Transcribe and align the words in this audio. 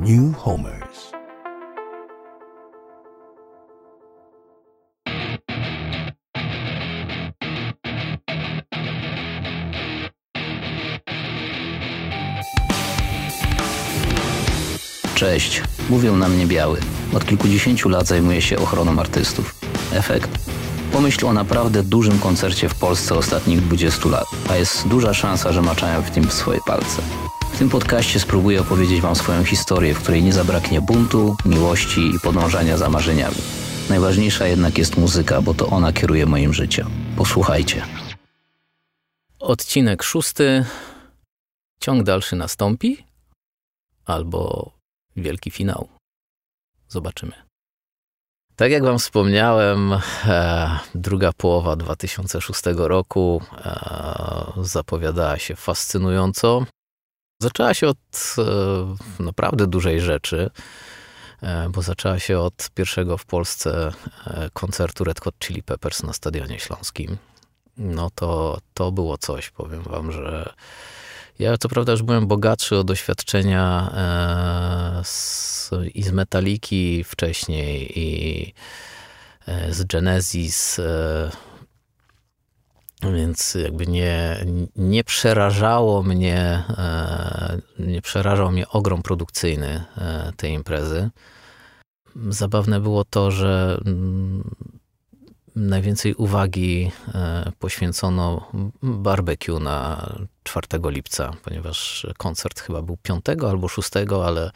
New 0.00 0.36
Homers. 0.36 1.12
Cześć, 15.14 15.62
mówią 15.90 16.16
na 16.16 16.28
mnie 16.28 16.46
biały. 16.46 16.78
Od 17.14 17.26
kilkudziesięciu 17.26 17.88
lat 17.88 18.06
zajmuję 18.06 18.42
się 18.42 18.58
ochroną 18.58 19.00
artystów. 19.00 19.54
Efekt? 19.92 20.30
Pomyśl 20.92 21.26
o 21.26 21.32
naprawdę 21.32 21.82
dużym 21.82 22.18
koncercie 22.18 22.68
w 22.68 22.74
Polsce 22.74 23.14
ostatnich 23.14 23.60
20 23.60 24.08
lat, 24.08 24.26
a 24.50 24.56
jest 24.56 24.88
duża 24.88 25.14
szansa, 25.14 25.52
że 25.52 25.62
maczają 25.62 26.02
w 26.02 26.10
tym 26.10 26.30
swoje 26.30 26.60
palce. 26.66 27.02
Tym 27.60 27.70
podcaście 27.70 28.20
spróbuję 28.20 28.60
opowiedzieć 28.60 29.00
Wam 29.00 29.16
swoją 29.16 29.44
historię, 29.44 29.94
w 29.94 30.02
której 30.02 30.22
nie 30.22 30.32
zabraknie 30.32 30.80
buntu, 30.80 31.36
miłości 31.44 32.00
i 32.00 32.20
podążania 32.20 32.76
za 32.76 32.88
marzeniami. 32.88 33.36
Najważniejsza 33.88 34.46
jednak 34.46 34.78
jest 34.78 34.96
muzyka, 34.96 35.42
bo 35.42 35.54
to 35.54 35.66
ona 35.66 35.92
kieruje 35.92 36.26
moim 36.26 36.54
życiem. 36.54 36.90
Posłuchajcie. 37.16 37.82
Odcinek 39.38 40.02
szósty. 40.02 40.64
Ciąg 41.80 42.02
dalszy 42.02 42.36
nastąpi? 42.36 43.06
Albo 44.04 44.70
wielki 45.16 45.50
finał. 45.50 45.88
Zobaczymy. 46.88 47.32
Tak 48.56 48.70
jak 48.70 48.84
Wam 48.84 48.98
wspomniałem, 48.98 49.92
e, 50.26 50.78
druga 50.94 51.32
połowa 51.32 51.76
2006 51.76 52.62
roku 52.76 53.42
e, 53.56 54.52
zapowiadała 54.62 55.38
się 55.38 55.56
fascynująco. 55.56 56.66
Zaczęła 57.40 57.74
się 57.74 57.88
od 57.88 58.36
e, 58.38 59.22
naprawdę 59.22 59.66
dużej 59.66 60.00
rzeczy, 60.00 60.50
e, 61.42 61.68
bo 61.68 61.82
zaczęła 61.82 62.18
się 62.18 62.38
od 62.38 62.70
pierwszego 62.74 63.18
w 63.18 63.24
Polsce 63.24 63.92
e, 64.26 64.50
koncertu 64.52 65.04
Red 65.04 65.20
Hot 65.20 65.34
Chili 65.38 65.62
Peppers 65.62 66.02
na 66.02 66.12
Stadionie 66.12 66.58
Śląskim. 66.58 67.16
No 67.76 68.10
to, 68.14 68.58
to 68.74 68.92
było 68.92 69.18
coś, 69.18 69.50
powiem 69.50 69.82
Wam, 69.82 70.12
że 70.12 70.52
ja 71.38 71.58
co 71.58 71.68
prawda 71.68 71.92
już 71.92 72.02
byłem 72.02 72.26
bogatszy 72.26 72.76
o 72.76 72.84
doświadczenia 72.84 73.90
e, 73.94 75.04
z, 75.04 75.70
i 75.94 76.02
z 76.02 76.12
Metaliki 76.12 77.04
wcześniej 77.04 77.98
i 77.98 78.54
e, 79.46 79.74
z 79.74 79.84
Genesis, 79.84 80.78
e, 80.78 81.30
więc 83.02 83.54
jakby 83.54 83.86
nie, 83.86 84.44
nie 84.76 85.04
przerażało 85.04 86.02
mnie, 86.02 86.64
nie 87.78 88.02
przerażał 88.02 88.52
mnie 88.52 88.68
ogrom 88.68 89.02
produkcyjny 89.02 89.84
tej 90.36 90.52
imprezy. 90.52 91.10
Zabawne 92.28 92.80
było 92.80 93.04
to, 93.04 93.30
że 93.30 93.80
mm, 93.86 94.50
najwięcej 95.56 96.14
uwagi 96.14 96.90
poświęcono 97.58 98.50
barbecue 98.82 99.60
na 99.60 100.06
4 100.42 100.66
lipca, 100.84 101.32
ponieważ 101.44 102.06
koncert 102.18 102.60
chyba 102.60 102.82
był 102.82 102.96
5 103.02 103.24
albo 103.48 103.68
6, 103.68 103.90
ale, 104.24 104.50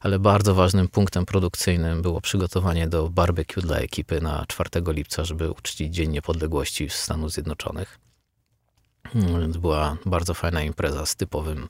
ale 0.00 0.18
bardzo 0.18 0.54
ważnym 0.54 0.88
punktem 0.88 1.26
produkcyjnym 1.26 2.02
było 2.02 2.20
przygotowanie 2.20 2.88
do 2.88 3.08
barbecue 3.08 3.60
dla 3.60 3.76
ekipy 3.76 4.20
na 4.20 4.44
4 4.48 4.70
lipca, 4.86 5.24
żeby 5.24 5.50
uczcić 5.50 5.94
Dzień 5.94 6.10
Niepodległości 6.10 6.90
Stanów 6.90 7.32
Zjednoczonych. 7.32 7.98
Więc 9.14 9.56
była 9.56 9.96
bardzo 10.06 10.34
fajna 10.34 10.62
impreza 10.62 11.06
z 11.06 11.16
typowym 11.16 11.68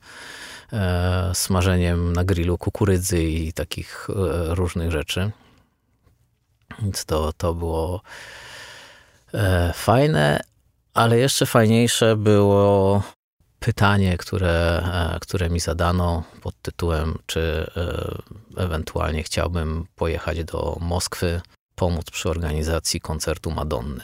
e, 0.73 1.31
smażeniem 1.33 2.13
na 2.13 2.23
grillu 2.23 2.57
kukurydzy 2.57 3.23
i 3.23 3.53
takich 3.53 4.07
e, 4.09 4.55
różnych 4.55 4.91
rzeczy. 4.91 5.31
Więc 6.81 7.05
to, 7.05 7.33
to 7.33 7.53
było 7.53 8.01
e, 9.33 9.73
fajne, 9.73 10.41
ale 10.93 11.17
jeszcze 11.17 11.45
fajniejsze 11.45 12.15
było 12.15 13.03
pytanie, 13.61 14.17
które, 14.17 14.83
e, 15.15 15.19
które 15.19 15.49
mi 15.49 15.59
zadano 15.59 16.23
pod 16.41 16.61
tytułem, 16.61 17.17
czy 17.25 17.71
e, 17.77 18.63
ewentualnie 18.63 19.23
chciałbym 19.23 19.85
pojechać 19.95 20.43
do 20.43 20.77
Moskwy, 20.79 21.41
pomóc 21.75 22.11
przy 22.11 22.29
organizacji 22.29 23.01
koncertu 23.01 23.51
Madonny. 23.51 24.03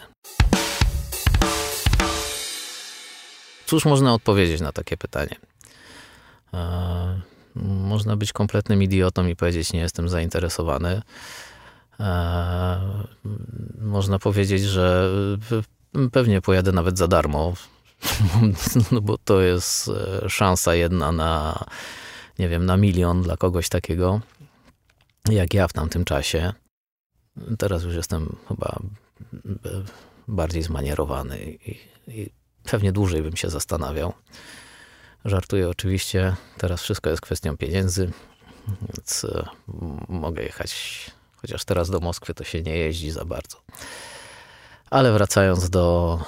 Cóż 3.65 3.85
można 3.85 4.13
odpowiedzieć 4.13 4.61
na 4.61 4.71
takie 4.71 4.97
pytanie? 4.97 5.35
E, 6.53 7.21
można 7.55 8.15
być 8.15 8.33
kompletnym 8.33 8.83
idiotą 8.83 9.27
i 9.27 9.35
powiedzieć, 9.35 9.73
nie 9.73 9.79
jestem 9.79 10.09
zainteresowany. 10.09 11.01
Można 13.81 14.19
powiedzieć, 14.19 14.63
że 14.63 15.09
pewnie 16.11 16.41
pojadę 16.41 16.71
nawet 16.71 16.97
za 16.97 17.07
darmo. 17.07 17.53
no 18.91 19.01
bo 19.01 19.17
to 19.17 19.41
jest 19.41 19.89
e, 20.23 20.29
szansa 20.29 20.75
jedna 20.75 21.11
na, 21.11 21.65
nie 22.39 22.49
wiem, 22.49 22.65
na 22.65 22.77
milion 22.77 23.21
dla 23.21 23.37
kogoś 23.37 23.69
takiego, 23.69 24.21
jak 25.29 25.53
ja 25.53 25.67
w 25.67 25.73
tamtym 25.73 26.05
czasie. 26.05 26.53
Teraz 27.57 27.83
już 27.83 27.95
jestem 27.95 28.35
chyba 28.47 28.79
e, 29.35 29.83
bardziej 30.27 30.63
zmanierowany 30.63 31.39
i, 31.65 31.77
i 32.07 32.29
pewnie 32.63 32.91
dłużej 32.91 33.21
bym 33.21 33.35
się 33.35 33.49
zastanawiał. 33.49 34.13
Żartuję 35.25 35.69
oczywiście, 35.69 36.35
teraz 36.57 36.81
wszystko 36.81 37.09
jest 37.09 37.21
kwestią 37.21 37.57
pieniędzy, 37.57 38.11
więc 38.81 39.25
e, 39.25 39.47
mogę 40.09 40.43
jechać, 40.43 41.11
chociaż 41.35 41.65
teraz 41.65 41.89
do 41.89 41.99
Moskwy 41.99 42.33
to 42.33 42.43
się 42.43 42.61
nie 42.61 42.77
jeździ 42.77 43.11
za 43.11 43.25
bardzo. 43.25 43.61
Ale 44.89 45.13
wracając 45.13 45.69
do, 45.69 46.19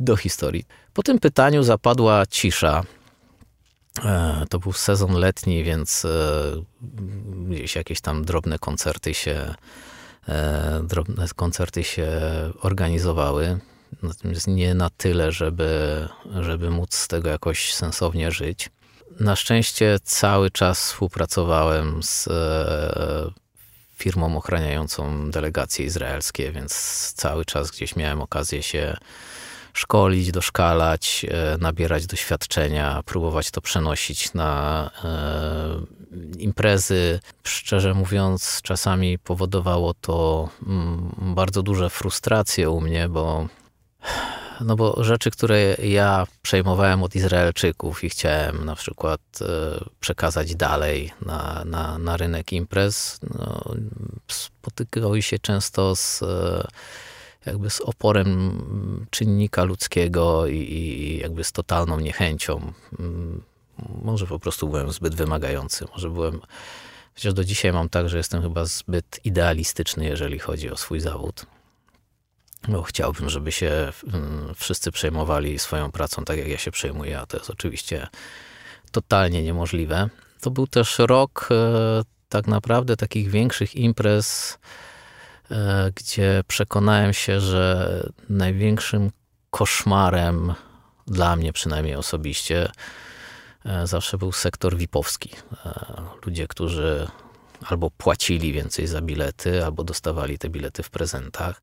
do 0.00 0.16
historii. 0.16 0.64
Po 0.92 1.02
tym 1.02 1.18
pytaniu 1.18 1.62
zapadła 1.62 2.26
cisza. 2.26 2.82
E, 4.04 4.44
to 4.50 4.58
był 4.58 4.72
sezon 4.72 5.12
letni, 5.12 5.64
więc 5.64 6.04
e, 6.04 6.08
gdzieś 7.48 7.76
jakieś 7.76 8.00
tam 8.00 8.24
drobne 8.24 8.58
koncerty 8.58 9.14
się, 9.14 9.54
e, 10.28 10.80
drobne 10.84 11.26
koncerty 11.36 11.84
się 11.84 12.08
organizowały. 12.60 13.58
Natomiast 14.02 14.46
nie 14.46 14.74
na 14.74 14.90
tyle, 14.90 15.32
żeby, 15.32 16.08
żeby 16.40 16.70
móc 16.70 16.94
z 16.94 17.08
tego 17.08 17.28
jakoś 17.28 17.74
sensownie 17.74 18.30
żyć. 18.30 18.70
Na 19.20 19.36
szczęście 19.36 19.98
cały 20.04 20.50
czas 20.50 20.80
współpracowałem 20.80 22.02
z 22.02 22.28
firmą 23.94 24.36
ochraniającą 24.36 25.30
delegacje 25.30 25.86
izraelskie, 25.86 26.52
więc 26.52 26.72
cały 27.16 27.44
czas 27.44 27.70
gdzieś 27.70 27.96
miałem 27.96 28.20
okazję 28.20 28.62
się 28.62 28.96
szkolić, 29.78 30.32
doszkalać, 30.32 31.26
e, 31.30 31.58
nabierać 31.58 32.06
doświadczenia, 32.06 33.02
próbować 33.04 33.50
to 33.50 33.60
przenosić 33.60 34.34
na 34.34 34.90
e, 35.04 36.38
imprezy. 36.38 37.20
Szczerze 37.44 37.94
mówiąc, 37.94 38.60
czasami 38.62 39.18
powodowało 39.18 39.94
to 39.94 40.48
mm, 40.66 41.34
bardzo 41.34 41.62
duże 41.62 41.90
frustracje 41.90 42.70
u 42.70 42.80
mnie, 42.80 43.08
bo 43.08 43.46
no 44.60 44.76
bo 44.76 45.04
rzeczy, 45.04 45.30
które 45.30 45.74
ja 45.74 46.26
przejmowałem 46.42 47.02
od 47.02 47.14
Izraelczyków 47.14 48.04
i 48.04 48.10
chciałem 48.10 48.64
na 48.64 48.76
przykład 48.76 49.20
e, 49.40 49.44
przekazać 50.00 50.54
dalej 50.54 51.12
na, 51.26 51.62
na, 51.64 51.98
na 51.98 52.16
rynek 52.16 52.52
imprez, 52.52 53.20
no, 53.38 53.74
spotykały 54.28 55.22
się 55.22 55.38
często 55.38 55.96
z 55.96 56.22
jakby 57.46 57.70
z 57.70 57.80
oporem 57.80 59.06
czynnika 59.10 59.64
ludzkiego 59.64 60.46
i, 60.46 60.56
i 60.56 61.18
jakby 61.18 61.44
z 61.44 61.52
totalną 61.52 62.00
niechęcią. 62.00 62.72
Mm, 62.98 63.42
może 64.02 64.26
po 64.26 64.38
prostu 64.38 64.68
byłem 64.68 64.92
zbyt 64.92 65.14
wymagający, 65.14 65.84
może 65.92 66.10
byłem, 66.10 66.40
chociaż 67.14 67.34
do 67.34 67.44
dzisiaj 67.44 67.72
mam 67.72 67.88
tak, 67.88 68.08
że 68.08 68.16
jestem 68.16 68.42
chyba 68.42 68.64
zbyt 68.64 69.20
idealistyczny, 69.24 70.04
jeżeli 70.04 70.38
chodzi 70.38 70.70
o 70.70 70.76
swój 70.76 71.00
zawód. 71.00 71.46
Bo 72.68 72.82
chciałbym, 72.82 73.30
żeby 73.30 73.52
się 73.52 73.92
mm, 74.12 74.54
wszyscy 74.54 74.92
przejmowali 74.92 75.58
swoją 75.58 75.92
pracą 75.92 76.24
tak, 76.24 76.38
jak 76.38 76.48
ja 76.48 76.58
się 76.58 76.70
przejmuję, 76.70 77.20
a 77.20 77.26
to 77.26 77.36
jest 77.36 77.50
oczywiście 77.50 78.06
totalnie 78.92 79.42
niemożliwe. 79.42 80.08
To 80.40 80.50
był 80.50 80.66
też 80.66 80.98
rok 80.98 81.48
e, 81.50 82.02
tak 82.28 82.46
naprawdę 82.46 82.96
takich 82.96 83.30
większych 83.30 83.76
imprez, 83.76 84.58
gdzie 85.94 86.42
przekonałem 86.46 87.12
się, 87.12 87.40
że 87.40 88.02
największym 88.28 89.10
koszmarem 89.50 90.54
dla 91.06 91.36
mnie 91.36 91.52
przynajmniej 91.52 91.94
osobiście 91.94 92.70
e, 93.64 93.86
zawsze 93.86 94.18
był 94.18 94.32
sektor 94.32 94.76
VIP-owski. 94.76 95.30
E, 95.66 96.02
ludzie, 96.26 96.48
którzy 96.48 97.08
albo 97.66 97.90
płacili 97.90 98.52
więcej 98.52 98.86
za 98.86 99.00
bilety, 99.00 99.64
albo 99.64 99.84
dostawali 99.84 100.38
te 100.38 100.48
bilety 100.48 100.82
w 100.82 100.90
prezentach. 100.90 101.60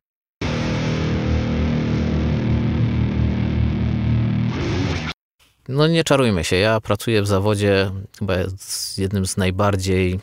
No 5.68 5.88
nie 5.88 6.04
czarujmy 6.04 6.44
się, 6.44 6.56
ja 6.56 6.82
pracuję 6.82 7.22
w 7.22 7.28
zawodzie 7.28 7.92
chyba 8.20 8.34
z 8.58 8.98
jednym 8.98 9.26
z 9.26 9.38
najbardziej 9.38 10.20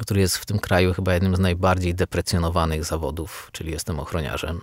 który 0.00 0.20
jest 0.20 0.36
w 0.36 0.46
tym 0.46 0.58
kraju 0.58 0.94
chyba 0.94 1.14
jednym 1.14 1.36
z 1.36 1.40
najbardziej 1.40 1.94
deprecjonowanych 1.94 2.84
zawodów, 2.84 3.48
czyli 3.52 3.72
jestem 3.72 4.00
ochroniarzem. 4.00 4.60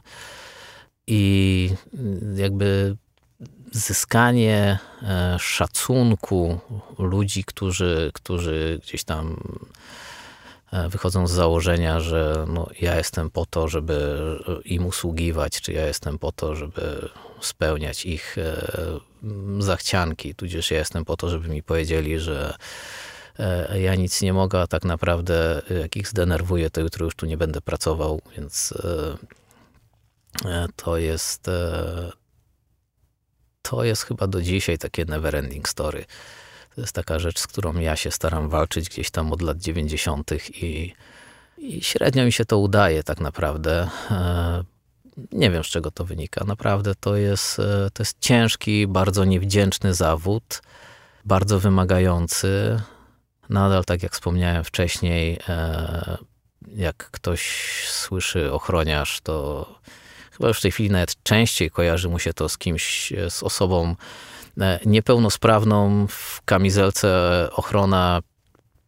I 1.07 1.69
jakby 2.35 2.97
zyskanie 3.71 4.79
e, 5.01 5.37
szacunku 5.39 6.59
ludzi, 6.99 7.43
którzy, 7.43 8.11
którzy 8.13 8.79
gdzieś 8.83 9.03
tam 9.03 9.37
e, 10.71 10.89
wychodzą 10.89 11.27
z 11.27 11.31
założenia, 11.31 11.99
że 11.99 12.45
no, 12.47 12.67
ja 12.81 12.97
jestem 12.97 13.29
po 13.29 13.45
to, 13.45 13.67
żeby 13.67 14.19
im 14.65 14.85
usługiwać, 14.85 15.61
czy 15.61 15.73
ja 15.73 15.87
jestem 15.87 16.19
po 16.19 16.31
to, 16.31 16.55
żeby 16.55 17.09
spełniać 17.41 18.05
ich 18.05 18.37
e, 18.37 18.69
zachcianki, 19.59 20.35
tudzież 20.35 20.71
ja 20.71 20.77
jestem 20.77 21.05
po 21.05 21.17
to, 21.17 21.29
żeby 21.29 21.49
mi 21.49 21.63
powiedzieli, 21.63 22.19
że 22.19 22.55
ja 23.81 23.95
nic 23.95 24.21
nie 24.21 24.33
mogę, 24.33 24.61
a 24.61 24.67
tak 24.67 24.85
naprawdę 24.85 25.61
jak 25.81 25.95
ich 25.95 26.07
zdenerwuję, 26.07 26.69
to 26.69 26.81
jutro 26.81 27.05
już 27.05 27.15
tu 27.15 27.25
nie 27.25 27.37
będę 27.37 27.61
pracował, 27.61 28.21
więc 28.37 28.73
to 30.75 30.97
jest 30.97 31.49
to 33.61 33.83
jest 33.83 34.03
chyba 34.03 34.27
do 34.27 34.41
dzisiaj 34.41 34.77
takie 34.77 35.05
neverending 35.05 35.69
story. 35.69 36.05
To 36.75 36.81
jest 36.81 36.95
taka 36.95 37.19
rzecz, 37.19 37.39
z 37.39 37.47
którą 37.47 37.79
ja 37.79 37.95
się 37.95 38.11
staram 38.11 38.49
walczyć 38.49 38.89
gdzieś 38.89 39.11
tam 39.11 39.33
od 39.33 39.41
lat 39.41 39.57
90. 39.57 40.31
i, 40.49 40.93
i 41.57 41.81
średnio 41.83 42.25
mi 42.25 42.31
się 42.31 42.45
to 42.45 42.57
udaje 42.57 43.03
tak 43.03 43.19
naprawdę. 43.19 43.89
E, 44.11 44.63
nie 45.31 45.51
wiem, 45.51 45.63
z 45.63 45.67
czego 45.67 45.91
to 45.91 46.05
wynika. 46.05 46.45
Naprawdę 46.45 46.95
to 46.95 47.15
jest, 47.15 47.59
e, 47.59 47.89
to 47.93 48.03
jest 48.03 48.19
ciężki, 48.19 48.87
bardzo 48.87 49.25
niewdzięczny 49.25 49.93
zawód, 49.93 50.61
bardzo 51.25 51.59
wymagający. 51.59 52.79
Nadal, 53.49 53.85
tak 53.85 54.03
jak 54.03 54.13
wspomniałem 54.13 54.63
wcześniej, 54.63 55.39
e, 55.49 56.17
jak 56.75 56.97
ktoś 57.11 57.41
słyszy 57.89 58.53
ochroniarz, 58.53 59.21
to 59.21 59.65
chyba 60.31 60.47
już 60.47 60.59
w 60.59 60.61
tej 60.61 60.71
chwili 60.71 60.91
nawet 60.91 61.23
częściej 61.23 61.71
kojarzy 61.71 62.09
mu 62.09 62.19
się 62.19 62.33
to 62.33 62.49
z 62.49 62.57
kimś, 62.57 63.13
z 63.29 63.43
osobą 63.43 63.95
e, 64.61 64.79
niepełnosprawną 64.85 66.07
w 66.07 66.41
kamizelce 66.45 67.09
ochrona 67.51 68.21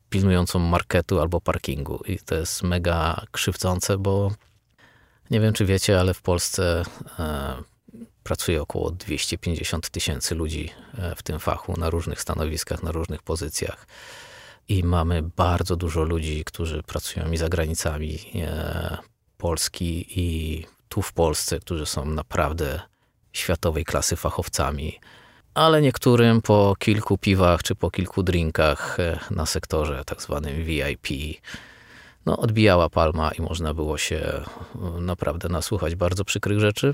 pilnującą 0.10 0.60
marketu 0.60 1.22
albo 1.22 1.42
parkingu. 1.42 2.04
I 2.06 2.20
to 2.20 2.36
jest 2.36 2.64
mega 2.64 3.22
krzywdzące, 3.32 3.98
bo 3.98 4.32
nie 5.32 5.40
wiem, 5.40 5.54
czy 5.54 5.66
wiecie, 5.66 6.00
ale 6.00 6.14
w 6.14 6.22
Polsce 6.22 6.84
e, 7.20 7.56
pracuje 8.24 8.62
około 8.62 8.92
250 8.92 9.90
tysięcy 9.90 10.36
ludzi 10.36 10.72
e, 10.98 11.16
w 11.16 11.24
tym 11.24 11.40
fachu 11.40 11.74
na 11.78 11.90
różnych 11.90 12.22
stanowiskach, 12.22 12.84
na 12.84 12.92
różnych 12.92 13.24
pozycjach. 13.24 13.88
I 14.70 14.84
mamy 14.84 15.24
bardzo 15.24 15.76
dużo 15.76 16.04
ludzi, 16.04 16.44
którzy 16.46 16.84
pracują 16.84 17.32
i 17.32 17.38
za 17.38 17.50
granicami 17.50 18.20
Polski 19.38 20.06
i 20.22 20.66
tu 20.90 21.02
w 21.02 21.14
Polsce, 21.14 21.60
którzy 21.60 21.86
są 21.86 22.06
naprawdę 22.06 22.82
światowej 23.34 23.86
klasy 23.86 24.16
fachowcami, 24.16 25.00
ale 25.54 25.82
niektórym 25.82 26.42
po 26.42 26.76
kilku 26.80 27.18
piwach 27.18 27.64
czy 27.64 27.76
po 27.76 27.92
kilku 27.92 28.24
drinkach 28.24 29.00
e, 29.00 29.20
na 29.32 29.46
sektorze 29.46 30.04
tak 30.06 30.22
zwanym 30.22 30.64
VIP 30.64 31.08
no, 32.26 32.38
odbijała 32.38 32.90
palma 32.90 33.32
i 33.32 33.42
można 33.42 33.74
było 33.74 33.98
się 33.98 34.16
e, 34.16 34.44
naprawdę 35.00 35.50
nasłuchać 35.50 35.96
bardzo 35.96 36.26
przykrych 36.26 36.60
rzeczy. 36.60 36.94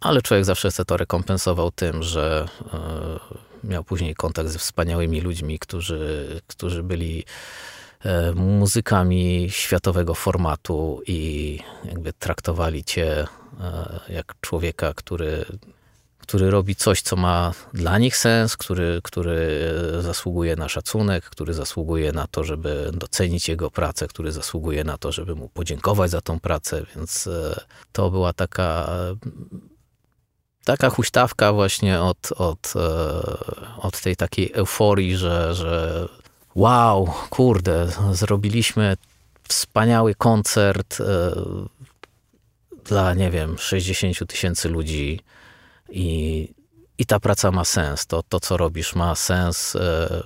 Ale 0.00 0.22
człowiek 0.22 0.44
zawsze 0.44 0.70
sobie 0.70 0.84
to 0.84 0.96
rekompensował 0.96 1.70
tym, 1.70 2.02
że 2.02 2.48
e, 2.72 3.53
miał 3.68 3.84
później 3.84 4.14
kontakt 4.14 4.48
ze 4.48 4.58
wspaniałymi 4.58 5.20
ludźmi, 5.20 5.58
którzy, 5.58 6.40
którzy 6.46 6.82
byli 6.82 7.24
E, 8.04 8.32
muzykami 8.32 9.46
światowego 9.50 10.14
formatu 10.14 11.00
i 11.06 11.58
jakby 11.84 12.12
traktowali 12.12 12.84
cię 12.84 13.26
e, 13.60 14.00
jak 14.08 14.34
człowieka, 14.40 14.94
który, 14.94 15.44
który 16.18 16.50
robi 16.50 16.76
coś, 16.76 17.02
co 17.02 17.16
ma 17.16 17.52
dla 17.74 17.98
nich 17.98 18.16
sens, 18.16 18.56
który, 18.56 19.00
który 19.02 19.72
zasługuje 20.00 20.56
na 20.56 20.68
szacunek, 20.68 21.24
który 21.24 21.54
zasługuje 21.54 22.12
na 22.12 22.26
to, 22.26 22.44
żeby 22.44 22.90
docenić 22.92 23.48
jego 23.48 23.70
pracę, 23.70 24.08
który 24.08 24.32
zasługuje 24.32 24.84
na 24.84 24.98
to, 24.98 25.12
żeby 25.12 25.34
mu 25.34 25.48
podziękować 25.48 26.10
za 26.10 26.20
tą 26.20 26.40
pracę, 26.40 26.86
więc 26.96 27.26
e, 27.26 27.60
to 27.92 28.10
była 28.10 28.32
taka 28.32 28.88
taka 30.64 30.90
huśtawka 30.90 31.52
właśnie 31.52 32.00
od, 32.00 32.32
od, 32.32 32.74
od 33.78 34.00
tej 34.00 34.16
takiej 34.16 34.52
euforii, 34.54 35.16
że, 35.16 35.54
że 35.54 36.08
wow, 36.54 37.14
kurde, 37.30 37.88
zrobiliśmy 38.12 38.96
wspaniały 39.48 40.14
koncert 40.14 41.00
e, 41.00 41.32
dla, 42.84 43.14
nie 43.14 43.30
wiem, 43.30 43.58
60 43.58 44.28
tysięcy 44.28 44.68
ludzi 44.68 45.20
i, 45.90 46.48
i 46.98 47.06
ta 47.06 47.20
praca 47.20 47.50
ma 47.50 47.64
sens. 47.64 48.06
To, 48.06 48.22
to, 48.22 48.40
co 48.40 48.56
robisz, 48.56 48.94
ma 48.94 49.14
sens. 49.14 49.76
E, 49.76 50.22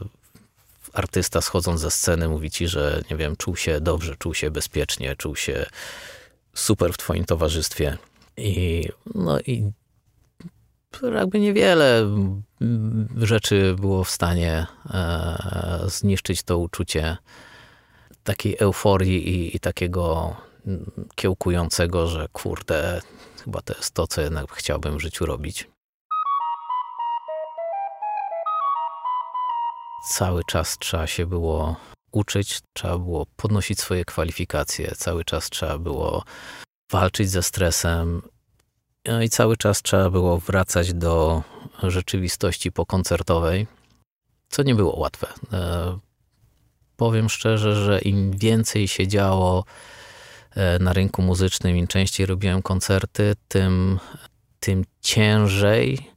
artysta 0.92 1.40
schodząc 1.40 1.80
ze 1.80 1.90
sceny 1.90 2.28
mówi 2.28 2.50
ci, 2.50 2.68
że, 2.68 3.02
nie 3.10 3.16
wiem, 3.16 3.36
czuł 3.36 3.56
się 3.56 3.80
dobrze, 3.80 4.16
czuł 4.18 4.34
się 4.34 4.50
bezpiecznie, 4.50 5.16
czuł 5.16 5.36
się 5.36 5.66
super 6.54 6.92
w 6.92 6.98
twoim 6.98 7.24
towarzystwie. 7.24 7.98
I, 8.36 8.88
no 9.14 9.40
i 9.40 9.72
jakby 11.14 11.40
niewiele 11.40 12.06
rzeczy 13.16 13.74
było 13.80 14.04
w 14.04 14.10
stanie 14.10 14.66
e, 14.90 15.80
zniszczyć 15.86 16.42
to 16.42 16.58
uczucie 16.58 17.16
takiej 18.24 18.56
euforii 18.58 19.28
i, 19.28 19.56
i 19.56 19.60
takiego 19.60 20.36
kiełkującego, 21.14 22.06
że 22.06 22.28
kurde, 22.32 23.00
chyba 23.44 23.60
to 23.62 23.74
jest 23.74 23.94
to, 23.94 24.06
co 24.06 24.20
jednak 24.20 24.52
chciałbym 24.52 24.98
w 24.98 25.00
życiu 25.00 25.26
robić. 25.26 25.70
Cały 30.10 30.44
czas 30.44 30.78
trzeba 30.78 31.06
się 31.06 31.26
było 31.26 31.76
uczyć, 32.12 32.60
trzeba 32.72 32.98
było 32.98 33.26
podnosić 33.36 33.80
swoje 33.80 34.04
kwalifikacje, 34.04 34.94
cały 34.96 35.24
czas 35.24 35.50
trzeba 35.50 35.78
było 35.78 36.24
walczyć 36.92 37.30
ze 37.30 37.42
stresem, 37.42 38.22
i 39.24 39.28
cały 39.28 39.56
czas 39.56 39.82
trzeba 39.82 40.10
było 40.10 40.38
wracać 40.38 40.94
do 40.94 41.42
rzeczywistości 41.82 42.72
pokoncertowej, 42.72 43.66
co 44.48 44.62
nie 44.62 44.74
było 44.74 44.98
łatwe. 44.98 45.26
E, 45.52 45.98
powiem 46.96 47.28
szczerze, 47.28 47.84
że 47.84 47.98
im 47.98 48.30
więcej 48.30 48.88
się 48.88 49.08
działo 49.08 49.64
e, 50.54 50.78
na 50.78 50.92
rynku 50.92 51.22
muzycznym, 51.22 51.76
im 51.76 51.86
częściej 51.86 52.26
robiłem 52.26 52.62
koncerty, 52.62 53.34
tym, 53.48 53.98
tym 54.60 54.84
ciężej 55.00 56.10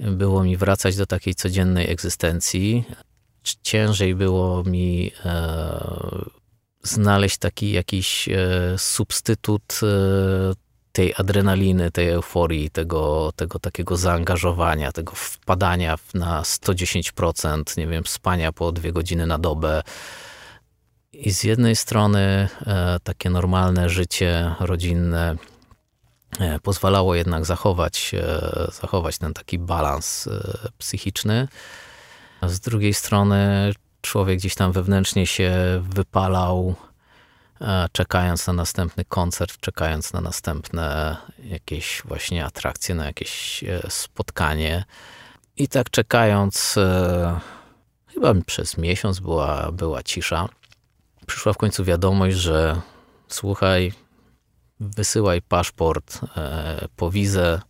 było 0.00 0.44
mi 0.44 0.56
wracać 0.56 0.96
do 0.96 1.06
takiej 1.06 1.34
codziennej 1.34 1.90
egzystencji. 1.90 2.84
Ciężej 3.62 4.14
było 4.14 4.64
mi 4.64 5.12
e, 5.24 6.24
znaleźć 6.82 7.38
taki 7.38 7.72
jakiś 7.72 8.28
e, 8.28 8.38
substytut 8.78 9.80
e, 9.82 9.86
tej 10.94 11.14
adrenaliny, 11.16 11.90
tej 11.90 12.08
euforii, 12.08 12.70
tego, 12.70 13.32
tego 13.36 13.58
takiego 13.58 13.96
zaangażowania, 13.96 14.92
tego 14.92 15.12
wpadania 15.14 15.98
na 16.14 16.42
110%, 16.42 17.76
nie 17.76 17.86
wiem, 17.86 18.06
spania 18.06 18.52
po 18.52 18.72
dwie 18.72 18.92
godziny 18.92 19.26
na 19.26 19.38
dobę. 19.38 19.82
I 21.12 21.30
z 21.30 21.44
jednej 21.44 21.76
strony 21.76 22.48
e, 22.66 22.98
takie 23.04 23.30
normalne 23.30 23.88
życie 23.88 24.54
rodzinne 24.60 25.36
e, 26.40 26.60
pozwalało 26.60 27.14
jednak 27.14 27.44
zachować, 27.44 28.14
e, 28.14 28.70
zachować 28.80 29.18
ten 29.18 29.34
taki 29.34 29.58
balans 29.58 30.26
e, 30.26 30.68
psychiczny. 30.78 31.48
A 32.40 32.48
z 32.48 32.60
drugiej 32.60 32.94
strony 32.94 33.72
człowiek 34.00 34.38
gdzieś 34.38 34.54
tam 34.54 34.72
wewnętrznie 34.72 35.26
się 35.26 35.52
wypalał 35.82 36.74
czekając 37.92 38.46
na 38.46 38.52
następny 38.52 39.04
koncert, 39.04 39.60
czekając 39.60 40.12
na 40.12 40.20
następne 40.20 41.16
jakieś 41.44 42.02
właśnie 42.04 42.44
atrakcje, 42.44 42.94
na 42.94 43.06
jakieś 43.06 43.64
e, 43.64 43.82
spotkanie. 43.88 44.84
I 45.56 45.68
tak 45.68 45.90
czekając, 45.90 46.78
e, 46.78 47.40
chyba 48.06 48.34
przez 48.46 48.78
miesiąc 48.78 49.20
była, 49.20 49.72
była 49.72 50.02
cisza. 50.02 50.48
Przyszła 51.26 51.52
w 51.52 51.56
końcu 51.56 51.84
wiadomość, 51.84 52.36
że 52.36 52.80
słuchaj, 53.28 53.92
wysyłaj 54.80 55.42
paszport 55.42 56.20
po 56.96 57.10
wizę, 57.10 57.60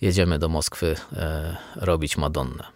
jedziemy 0.00 0.38
do 0.38 0.48
Moskwy 0.48 0.96
robić 1.76 2.16
Madonnę. 2.16 2.75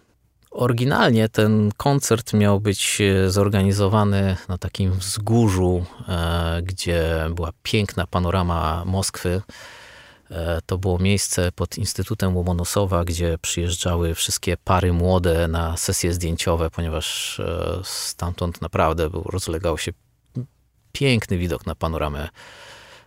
Oryginalnie 0.51 1.29
ten 1.29 1.71
koncert 1.77 2.33
miał 2.33 2.61
być 2.61 3.01
e, 3.01 3.31
zorganizowany 3.31 4.37
na 4.49 4.59
takim 4.59 4.93
wzgórzu, 4.93 5.85
e, 6.09 6.63
gdzie 6.63 7.27
była 7.35 7.51
piękna 7.63 8.07
panorama 8.07 8.85
Moskwy. 8.85 9.43
To 10.67 10.79
było 10.79 10.99
miejsce 10.99 11.53
pod 11.53 11.79
Instytutem 11.79 12.37
Łomonosowa, 12.37 13.05
gdzie 13.05 13.39
przyjeżdżały 13.39 14.15
wszystkie 14.15 14.57
pary 14.57 14.93
młode 14.93 15.49
na 15.49 15.77
sesje 15.77 16.13
zdjęciowe, 16.13 16.71
ponieważ 16.71 17.41
stamtąd 17.85 18.63
naprawdę 18.63 19.11
był, 19.11 19.23
rozlegał 19.23 19.79
się 19.79 19.93
piękny 20.93 21.39
widok 21.39 21.67
na 21.67 21.75
panoramę 21.75 22.29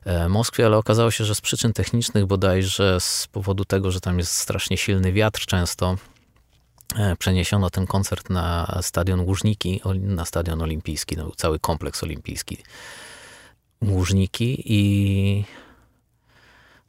E, 0.05 0.29
Moskwie, 0.29 0.65
ale 0.65 0.77
okazało 0.77 1.11
się, 1.11 1.25
że 1.25 1.35
z 1.35 1.41
przyczyn 1.41 1.73
technicznych 1.73 2.25
bodajże 2.25 2.99
z 2.99 3.27
powodu 3.27 3.65
tego, 3.65 3.91
że 3.91 3.99
tam 4.01 4.19
jest 4.19 4.31
strasznie 4.31 4.77
silny 4.77 5.13
wiatr 5.13 5.45
często, 5.45 5.95
e, 5.95 6.12
przeniesiono 7.19 7.69
ten 7.69 7.87
koncert 7.87 8.29
na 8.29 8.79
stadion 8.81 9.19
Łużniki, 9.19 9.81
na 9.95 10.25
stadion 10.25 10.61
olimpijski, 10.61 11.17
no, 11.17 11.31
cały 11.35 11.59
kompleks 11.59 12.03
olimpijski 12.03 12.57
Łużniki 13.81 14.63
i 14.65 15.45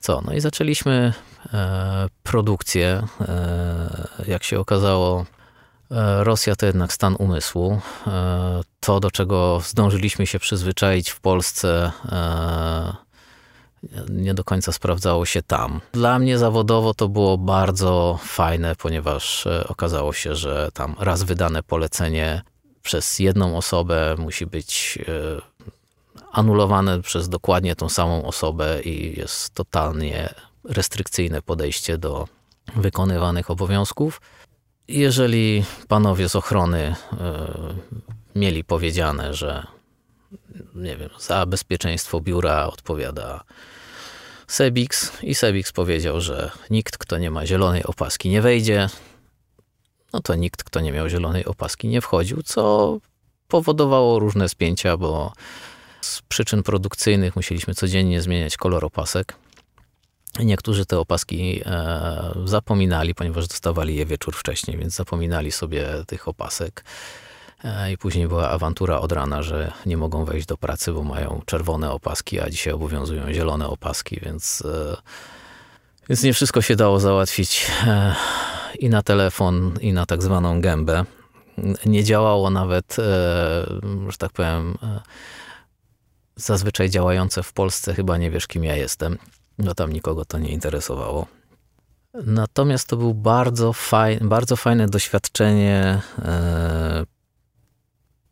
co? 0.04 0.20
No 0.26 0.32
i 0.32 0.40
zaczęliśmy 0.40 1.12
e, 1.52 2.08
produkcję. 2.22 3.02
E, 3.20 4.24
jak 4.26 4.44
się 4.44 4.60
okazało, 4.60 5.26
e, 5.90 6.24
Rosja 6.24 6.56
to 6.56 6.66
jednak 6.66 6.92
stan 6.92 7.16
umysłu. 7.18 7.80
E, 8.06 8.60
to, 8.80 9.00
do 9.00 9.10
czego 9.10 9.60
zdążyliśmy 9.64 10.26
się 10.26 10.38
przyzwyczaić 10.38 11.10
w 11.10 11.20
Polsce, 11.20 11.92
nie 14.08 14.34
do 14.34 14.44
końca 14.44 14.72
sprawdzało 14.72 15.26
się 15.26 15.42
tam. 15.42 15.80
Dla 15.92 16.18
mnie 16.18 16.38
zawodowo 16.38 16.94
to 16.94 17.08
było 17.08 17.38
bardzo 17.38 18.18
fajne, 18.22 18.76
ponieważ 18.76 19.46
e, 19.46 19.68
okazało 19.68 20.12
się, 20.12 20.34
że 20.34 20.68
tam 20.74 20.94
raz 20.98 21.22
wydane 21.22 21.62
polecenie 21.62 22.42
przez 22.82 23.18
jedną 23.18 23.56
osobę 23.56 24.14
musi 24.18 24.46
być 24.46 24.98
e, 25.08 25.64
anulowane 26.32 27.02
przez 27.02 27.28
dokładnie 27.28 27.76
tą 27.76 27.88
samą 27.88 28.24
osobę 28.24 28.82
i 28.82 29.18
jest 29.20 29.54
totalnie 29.54 30.34
restrykcyjne 30.64 31.42
podejście 31.42 31.98
do 31.98 32.28
wykonywanych 32.76 33.50
obowiązków. 33.50 34.20
Jeżeli 34.88 35.64
panowie 35.88 36.28
z 36.28 36.36
ochrony 36.36 36.78
e, 36.78 36.94
mieli 38.34 38.64
powiedziane, 38.64 39.34
że 39.34 39.66
nie 40.74 40.96
wiem, 40.96 41.10
za 41.18 41.46
bezpieczeństwo 41.46 42.20
biura 42.20 42.66
odpowiada 42.66 43.44
Sebix 44.46 45.12
i 45.22 45.34
Sebix 45.34 45.72
powiedział, 45.72 46.20
że 46.20 46.50
nikt, 46.70 46.98
kto 46.98 47.18
nie 47.18 47.30
ma 47.30 47.46
zielonej 47.46 47.84
opaski, 47.84 48.28
nie 48.28 48.42
wejdzie. 48.42 48.88
No 50.12 50.20
to 50.20 50.34
nikt, 50.34 50.64
kto 50.64 50.80
nie 50.80 50.92
miał 50.92 51.08
zielonej 51.08 51.44
opaski, 51.44 51.88
nie 51.88 52.00
wchodził, 52.00 52.42
co 52.42 52.98
powodowało 53.48 54.18
różne 54.18 54.48
spięcia, 54.48 54.96
bo 54.96 55.32
z 56.00 56.22
przyczyn 56.22 56.62
produkcyjnych 56.62 57.36
musieliśmy 57.36 57.74
codziennie 57.74 58.22
zmieniać 58.22 58.56
kolor 58.56 58.84
opasek. 58.84 59.34
Niektórzy 60.40 60.86
te 60.86 60.98
opaski 60.98 61.62
e, 61.66 62.34
zapominali, 62.44 63.14
ponieważ 63.14 63.48
dostawali 63.48 63.96
je 63.96 64.06
wieczór 64.06 64.34
wcześniej, 64.34 64.78
więc 64.78 64.94
zapominali 64.94 65.52
sobie 65.52 65.86
tych 66.06 66.28
opasek. 66.28 66.84
E, 67.64 67.92
I 67.92 67.98
później 67.98 68.28
była 68.28 68.50
awantura 68.50 69.00
od 69.00 69.12
rana, 69.12 69.42
że 69.42 69.72
nie 69.86 69.96
mogą 69.96 70.24
wejść 70.24 70.46
do 70.46 70.56
pracy, 70.56 70.92
bo 70.92 71.02
mają 71.02 71.42
czerwone 71.46 71.90
opaski, 71.90 72.40
a 72.40 72.50
dzisiaj 72.50 72.72
obowiązują 72.72 73.32
zielone 73.32 73.68
opaski, 73.68 74.20
więc, 74.22 74.62
e, 74.66 74.96
więc 76.08 76.22
nie 76.22 76.34
wszystko 76.34 76.62
się 76.62 76.76
dało 76.76 77.00
załatwić 77.00 77.70
e, 77.86 78.14
i 78.78 78.88
na 78.88 79.02
telefon, 79.02 79.78
i 79.80 79.92
na 79.92 80.06
tak 80.06 80.22
zwaną 80.22 80.60
gębę. 80.60 81.04
Nie 81.86 82.04
działało 82.04 82.50
nawet, 82.50 82.96
że 84.08 84.16
tak 84.18 84.32
powiem, 84.32 84.78
zazwyczaj 86.36 86.90
działające 86.90 87.42
w 87.42 87.52
Polsce, 87.52 87.94
chyba 87.94 88.16
nie 88.18 88.30
wiesz, 88.30 88.46
kim 88.46 88.64
ja 88.64 88.76
jestem. 88.76 89.18
No 89.58 89.74
tam 89.74 89.92
nikogo 89.92 90.24
to 90.24 90.38
nie 90.38 90.48
interesowało. 90.48 91.26
Natomiast 92.14 92.88
to 92.88 92.96
był 92.96 93.14
bardzo, 93.14 93.72
faj, 93.72 94.18
bardzo 94.20 94.56
fajne 94.56 94.86
doświadczenie 94.86 96.00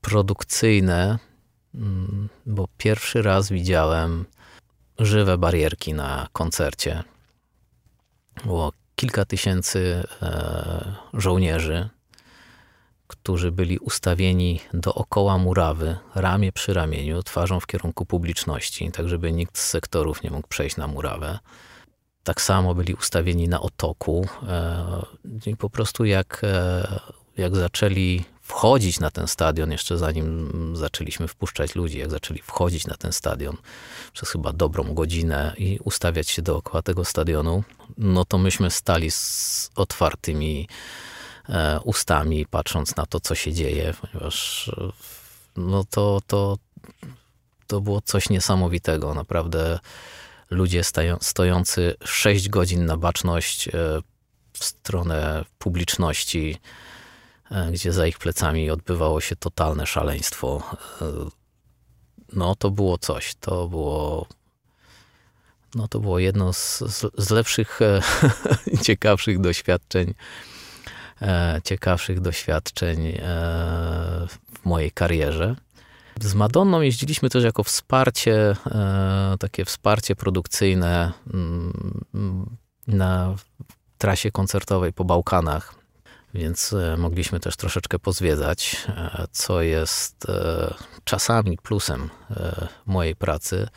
produkcyjne, 0.03 1.19
mm, 1.75 2.29
bo 2.47 2.69
pierwszy 2.79 3.23
raz 3.23 3.51
widziałem 3.51 4.25
żywe 4.99 5.39
barierki 5.39 5.95
na 5.95 6.29
koncercie. 6.33 7.03
Było 8.45 8.73
kilka 8.97 9.25
tysięcy 9.25 10.05
e, 10.23 10.95
żołnierzy, 11.15 11.89
którzy 13.07 13.53
byli 13.53 13.79
ustawieni 13.79 14.61
dookoła 14.75 15.39
murawy, 15.39 15.97
ramię 16.15 16.53
przy 16.53 16.75
ramieniu, 16.75 17.23
twarzą 17.23 17.61
w 17.61 17.67
kierunku 17.67 18.07
publiczności, 18.07 18.93
tak 18.93 19.09
żeby 19.09 19.33
nikt 19.33 19.59
z 19.59 19.69
sektorów 19.69 20.23
nie 20.23 20.31
mógł 20.31 20.49
przejść 20.49 20.77
na 20.77 20.87
murawę. 20.87 21.39
Tak 22.25 22.41
samo 22.41 22.75
byli 22.75 22.95
ustawieni 22.95 23.49
na 23.49 23.61
otoku. 23.61 24.27
E, 24.49 25.03
I 25.47 25.57
po 25.57 25.71
prostu 25.71 26.05
jak, 26.05 26.41
e, 26.45 27.01
jak 27.37 27.57
zaczęli 27.57 28.25
wchodzić 28.43 29.01
na 29.01 29.11
ten 29.11 29.29
stadion, 29.29 29.73
jeszcze 29.73 29.99
zanim 29.99 30.51
zaczęliśmy 30.77 31.29
wpuszczać 31.29 31.75
ludzi, 31.75 31.99
jak 31.99 32.11
zaczęli 32.11 32.43
wchodzić 32.43 32.87
na 32.87 32.97
ten 32.97 33.13
stadion 33.13 33.57
przez 34.13 34.29
chyba 34.29 34.53
dobrą 34.53 34.95
godzinę 34.95 35.55
i 35.59 35.79
ustawiać 35.85 36.29
się 36.29 36.43
dookoła 36.43 36.83
tego 36.83 37.05
stadionu, 37.05 37.65
no 37.99 38.25
to 38.25 38.39
myśmy 38.39 38.71
stali 38.71 39.11
z 39.11 39.71
otwartymi 39.75 40.69
e, 41.49 41.81
ustami, 41.81 42.47
patrząc 42.47 42.97
na 42.97 43.07
to, 43.07 43.21
co 43.21 43.35
się 43.35 43.53
dzieje, 43.53 43.95
ponieważ 44.01 44.69
e, 44.69 44.93
no 45.57 45.85
to, 45.91 46.21
to, 46.27 46.59
to 47.67 47.81
było 47.81 48.01
coś 48.01 48.31
niesamowitego. 48.31 49.15
Naprawdę 49.15 49.79
ludzie 50.51 50.83
stojący 51.21 51.95
6 52.05 52.49
godzin 52.49 52.87
na 52.87 52.97
baczność 52.97 53.69
e, 53.69 53.73
w 54.53 54.65
stronę 54.65 55.45
publiczności, 55.59 56.57
gdzie 57.73 57.93
za 57.93 58.07
ich 58.07 58.19
plecami 58.19 58.71
odbywało 58.71 59.21
się 59.21 59.37
totalne 59.37 59.87
szaleństwo. 59.87 60.63
E, 61.03 61.05
no 62.33 62.55
to 62.55 62.71
było 62.71 62.99
coś, 62.99 63.35
to 63.35 63.69
było 63.69 64.27
no 65.75 65.89
to 65.89 66.01
było 66.01 66.19
jedno 66.19 66.53
z, 66.53 66.83
z 67.19 67.31
lepszych, 67.31 67.81
e, 67.83 68.03
ciekawszych 68.83 69.41
doświadczeń, 69.41 70.15
ciekawszych 71.65 72.21
doświadczeń 72.21 73.19
w 74.29 74.65
mojej 74.65 74.91
karierze. 74.91 75.57
Z 76.21 76.35
Madonną 76.35 76.81
jeździliśmy 76.81 77.31
też 77.31 77.45
jako 77.45 77.63
wsparcie, 77.63 78.57
takie 79.41 79.65
wsparcie 79.65 80.17
produkcyjne 80.17 81.13
mm, 81.35 82.57
na 82.87 83.35
trasie 83.99 84.31
koncertowej 84.31 84.93
po 84.93 85.05
Bałkanach 85.05 85.82
więc 86.35 86.73
e, 86.73 86.97
mogliśmy 86.97 87.41
też 87.41 87.57
troszeczkę 87.57 87.99
pozwiedzać, 87.99 88.87
e, 88.89 89.27
co 89.33 89.63
jest 89.63 90.29
e, 90.29 90.75
czasami 91.05 91.59
plusem 91.59 92.11
mojej 92.87 93.17
pracy. 93.17 93.69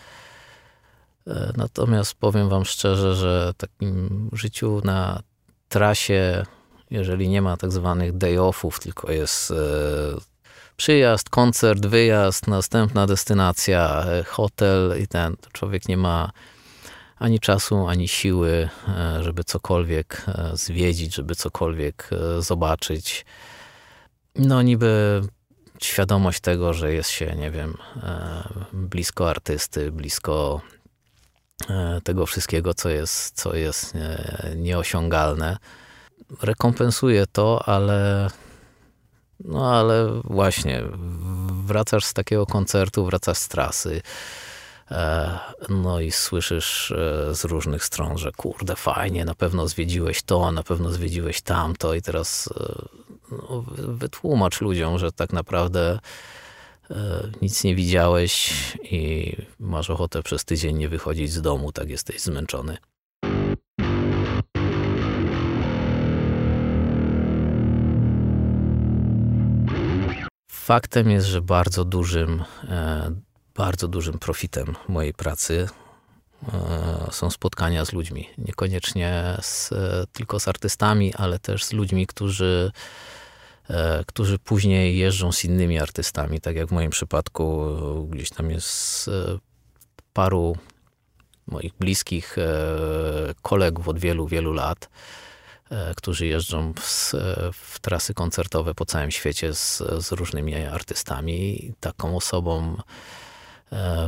Natomiast 1.58 2.14
powiem 2.14 2.50
Wam 2.50 2.66
szczerze, 2.66 3.16
że 3.16 3.54
takim 3.58 4.30
życiu 4.34 4.82
na 4.84 5.22
trasie, 5.70 6.46
jeżeli 6.90 7.30
nie 7.30 7.42
ma 7.42 7.58
tak 7.58 7.72
zwanych 7.72 8.18
day-offów, 8.18 8.80
tylko 8.80 9.12
jest 9.12 9.54
przyjazd, 10.78 11.30
koncert, 11.30 11.86
wyjazd, 11.86 12.48
następna 12.48 13.08
destynacja, 13.08 14.06
hotel 14.28 15.02
i 15.02 15.08
ten, 15.08 15.36
człowiek 15.54 15.88
nie 15.88 15.98
ma 15.98 16.32
ani 17.16 17.40
czasu, 17.40 17.88
ani 17.88 18.08
siły, 18.08 18.70
e, 18.88 19.24
żeby 19.24 19.44
cokolwiek 19.44 20.26
e, 20.28 20.52
zwiedzić, 20.54 21.16
żeby 21.16 21.36
cokolwiek 21.36 22.10
e, 22.12 22.42
zobaczyć. 22.42 23.26
No, 24.36 24.62
niby 24.62 25.22
świadomość 25.82 26.40
tego, 26.40 26.74
że 26.74 26.94
jest 26.94 27.10
się, 27.10 27.36
nie 27.36 27.52
wiem, 27.52 27.78
blisko 28.74 29.30
artysty, 29.30 29.92
blisko 29.92 30.62
tego 32.04 32.26
wszystkiego, 32.26 32.74
co 32.74 32.90
jest, 32.90 33.42
co 33.42 33.56
jest 33.56 33.94
nieosiągalne. 34.56 35.58
Rekompensuje 36.42 37.26
to, 37.28 37.64
ale 37.70 38.30
no 39.40 39.76
ale 39.76 40.22
właśnie, 40.24 40.84
wracasz 41.66 42.06
z 42.06 42.14
takiego 42.14 42.46
koncertu, 42.46 43.06
wracasz 43.06 43.38
z 43.38 43.48
trasy, 43.48 44.02
no 45.70 46.00
i 46.00 46.12
słyszysz 46.12 46.92
e, 46.92 47.36
z 47.36 47.46
różnych 47.46 47.86
stron, 47.86 48.18
że 48.18 48.32
kurde, 48.32 48.76
fajnie, 48.76 49.26
na 49.26 49.36
pewno 49.36 49.68
zwiedziłeś 49.68 50.24
to, 50.24 50.52
na 50.52 50.64
pewno 50.64 50.92
zwiedziłeś 50.92 51.42
tamto 51.42 51.94
i 51.94 52.02
teraz 52.02 52.50
e, 52.60 52.76
no, 53.32 53.64
wytłumacz 53.78 54.62
ludziom, 54.62 55.00
że 55.00 55.12
tak 55.12 55.34
naprawdę 55.34 56.00
nic 57.42 57.64
nie 57.64 57.76
widziałeś 57.76 58.54
i 58.84 59.34
masz 59.60 59.90
ochotę 59.90 60.24
przez 60.24 60.46
tydzień 60.46 60.78
nie 60.78 60.90
wychodzić 60.90 61.32
z 61.32 61.42
domu, 61.42 61.72
tak 61.72 61.90
jesteś 61.90 62.22
zmęczony. 62.22 62.78
Faktem 70.52 71.10
jest, 71.10 71.28
że 71.28 71.42
bardzo 71.42 71.86
dużym 71.86 72.44
bardzo 73.56 73.88
dużym 73.88 74.20
profitem 74.20 74.76
mojej 74.88 75.14
pracy 75.14 75.68
są 77.12 77.30
spotkania 77.30 77.86
z 77.86 77.94
ludźmi. 77.94 78.30
Niekoniecznie 78.38 79.38
z, 79.42 79.74
tylko 80.14 80.40
z 80.40 80.48
artystami, 80.48 81.14
ale 81.14 81.40
też 81.40 81.64
z 81.64 81.74
ludźmi, 81.74 82.08
którzy, 82.08 82.72
którzy 84.08 84.40
później 84.40 84.98
jeżdżą 84.98 85.32
z 85.32 85.46
innymi 85.46 85.80
artystami. 85.80 86.42
Tak 86.42 86.56
jak 86.56 86.68
w 86.68 86.72
moim 86.72 86.92
przypadku, 86.92 87.66
gdzieś 88.10 88.30
tam 88.30 88.52
jest 88.52 89.10
paru 90.14 90.58
moich 91.48 91.74
bliskich 91.74 92.36
kolegów 93.42 93.88
od 93.88 94.00
wielu, 94.00 94.28
wielu 94.28 94.54
lat 94.54 94.90
E, 95.70 95.96
którzy 95.96 96.26
jeżdżą 96.26 96.74
w, 96.74 97.14
w, 97.54 97.80
trasy 97.80 98.14
koncertowe 98.14 98.76
po 98.76 98.86
całym 98.86 99.12
świecie 99.12 99.54
z, 99.54 99.78
z 99.78 100.12
różnymi 100.12 100.56
artystami. 100.56 101.74
Taką 101.80 102.16
osobą 102.16 102.78
e, 102.78 102.84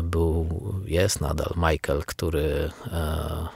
był, 0.04 0.50
jest 0.86 1.22
nadal 1.22 1.54
Michael, 1.56 2.04
który 2.06 2.72
e, 2.92 3.48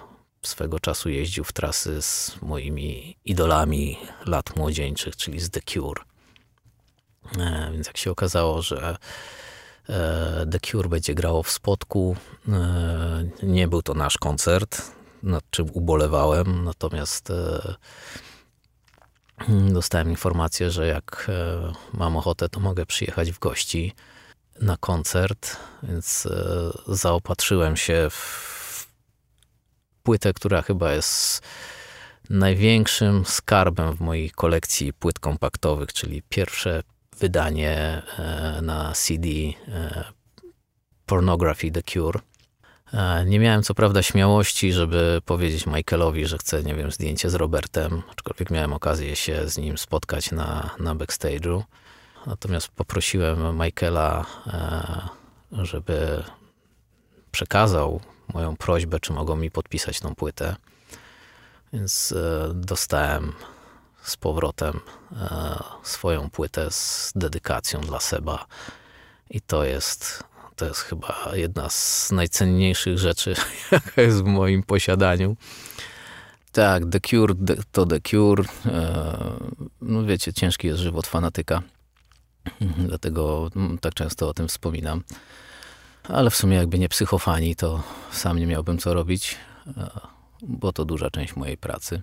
swego 0.42 0.80
czasu 0.80 1.10
jeździł 1.10 1.44
w 1.44 1.54
trasy 1.54 2.02
z 2.02 2.42
moimi 2.42 3.18
idolami 3.26 3.98
lat 4.26 4.56
młodzieńczych, 4.56 5.16
czyli 5.16 5.40
z 5.40 5.50
The 5.50 5.62
Cure. 5.62 6.02
Więc 7.74 7.88
jak 7.88 7.98
się 7.98 8.12
okazało, 8.12 8.62
że 8.62 8.98
The 10.52 10.60
Cure 10.60 10.90
będzie 10.90 11.16
grało 11.16 11.44
w 11.44 11.52
Spodku, 11.52 12.16
nie 13.44 13.68
był 13.68 13.82
to 13.82 13.94
nasz 13.94 14.18
koncert, 14.18 14.92
nad 15.24 15.44
czym 15.50 15.70
ubolewałem, 15.74 16.64
natomiast 16.64 17.30
e, 17.30 17.76
dostałem 19.50 20.10
informację, 20.10 20.72
że 20.72 20.88
jak 20.88 21.28
e, 21.30 21.74
mam 21.94 22.18
ochotę, 22.18 22.50
to 22.50 22.60
mogę 22.60 22.86
przyjechać 22.86 23.32
w 23.32 23.40
gości 23.40 23.94
na 24.62 24.78
koncert, 24.78 25.58
więc 25.84 26.26
e, 26.26 26.72
zaopatrzyłem 26.88 27.78
się 27.78 28.08
w 28.10 28.88
płytę, 30.04 30.34
która 30.34 30.62
chyba 30.62 30.94
jest 30.94 31.42
największym 32.30 33.26
skarbem 33.26 33.96
w 33.96 34.00
mojej 34.00 34.32
kolekcji 34.32 34.94
płyt 34.94 35.20
kompaktowych, 35.20 35.94
czyli 35.94 36.24
pierwsze 36.30 36.84
wydanie 37.20 38.02
na 38.62 38.94
CD 38.94 39.28
Pornography 41.12 41.72
The 41.72 41.84
Cure. 41.84 42.20
E, 42.94 43.26
nie 43.26 43.40
miałem 43.40 43.64
co 43.64 43.74
prawda 43.74 44.04
śmiałości, 44.04 44.74
żeby 44.74 45.22
powiedzieć 45.26 45.66
Michaelowi, 45.66 46.26
że 46.26 46.38
chcę, 46.38 46.64
nie 46.64 46.76
wiem, 46.76 46.92
zdjęcie 46.92 47.30
z 47.30 47.36
Robertem, 47.36 48.02
aczkolwiek 48.12 48.50
miałem 48.50 48.74
okazję 48.74 49.16
się 49.16 49.50
z 49.50 49.58
nim 49.58 49.78
spotkać 49.78 50.32
na, 50.32 50.70
na 50.80 50.96
backstage'u. 50.96 51.64
Natomiast 52.26 52.68
poprosiłem 52.68 53.60
Michaela, 53.60 54.26
e, 54.48 55.66
żeby 55.66 56.24
przekazał 57.32 58.00
moją 58.34 58.58
prośbę, 58.58 59.00
czy 59.00 59.14
mogą 59.14 59.36
mi 59.36 59.52
podpisać 59.52 60.00
tą 60.00 60.16
płytę. 60.16 60.56
Więc 61.74 62.12
e, 62.12 62.54
dostałem 62.54 63.34
z 64.04 64.18
powrotem 64.18 64.80
swoją 65.84 66.30
płytę 66.30 66.72
z 66.72 67.12
dedykacją 67.16 67.82
dla 67.82 68.00
Seba. 68.00 68.46
I 69.30 69.42
to 69.42 69.64
jest 69.64 70.24
to 70.56 70.66
jest 70.66 70.82
chyba 70.82 71.32
jedna 71.34 71.70
z 71.70 72.12
najcenniejszych 72.12 72.98
rzeczy, 72.98 73.36
jaka 73.72 74.02
jest 74.02 74.24
w 74.24 74.26
moim 74.26 74.64
posiadaniu. 74.64 75.36
Tak, 76.52 76.84
The 76.92 77.00
Cure 77.00 77.36
to 77.72 77.86
The 77.86 78.00
Cure. 78.02 78.44
E, 78.66 79.18
no 79.82 80.04
wiecie, 80.04 80.34
ciężki 80.34 80.68
jest 80.68 80.80
żywot 80.80 81.08
fanatyka. 81.08 81.62
Dlatego 82.88 83.50
mm, 83.56 83.78
tak 83.78 83.94
często 83.94 84.30
o 84.30 84.34
tym 84.34 84.48
wspominam. 84.48 85.04
Ale 86.04 86.30
w 86.30 86.36
sumie 86.36 86.58
jakby 86.58 86.80
nie 86.80 86.90
psychofani, 86.90 87.56
to 87.56 87.84
sam 88.12 88.40
nie 88.40 88.48
miałbym 88.48 88.78
co 88.78 88.94
robić, 88.94 89.38
e, 89.78 89.90
bo 90.42 90.74
to 90.74 90.86
duża 90.86 91.10
część 91.10 91.36
mojej 91.36 91.58
pracy. 91.58 92.02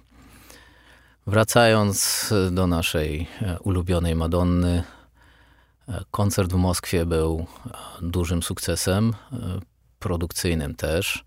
Wracając 1.26 2.30
do 2.50 2.66
naszej 2.66 3.26
e, 3.42 3.58
ulubionej 3.58 4.14
Madonny, 4.14 4.84
Koncert 6.10 6.52
w 6.52 6.56
Moskwie 6.56 7.06
był 7.06 7.46
e, 7.66 7.70
dużym 8.02 8.42
sukcesem, 8.42 9.14
e, 9.32 9.36
produkcyjnym 9.98 10.74
też. 10.74 11.24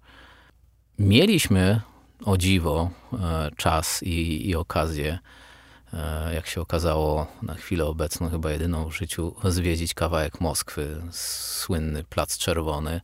Mieliśmy 0.99 1.81
o 2.25 2.37
dziwo 2.37 2.89
e, 3.13 3.51
czas 3.57 4.03
i, 4.03 4.49
i 4.49 4.55
okazję, 4.55 5.19
jak 6.33 6.47
się 6.47 6.61
okazało, 6.61 7.27
na 7.41 7.55
chwilę 7.55 7.85
obecną 7.85 8.29
chyba 8.29 8.51
jedyną 8.51 8.89
w 8.89 8.95
życiu, 8.95 9.35
zwiedzić 9.43 9.93
kawałek 9.93 10.41
Moskwy, 10.41 11.01
słynny 11.11 12.03
Plac 12.03 12.37
Czerwony 12.37 13.01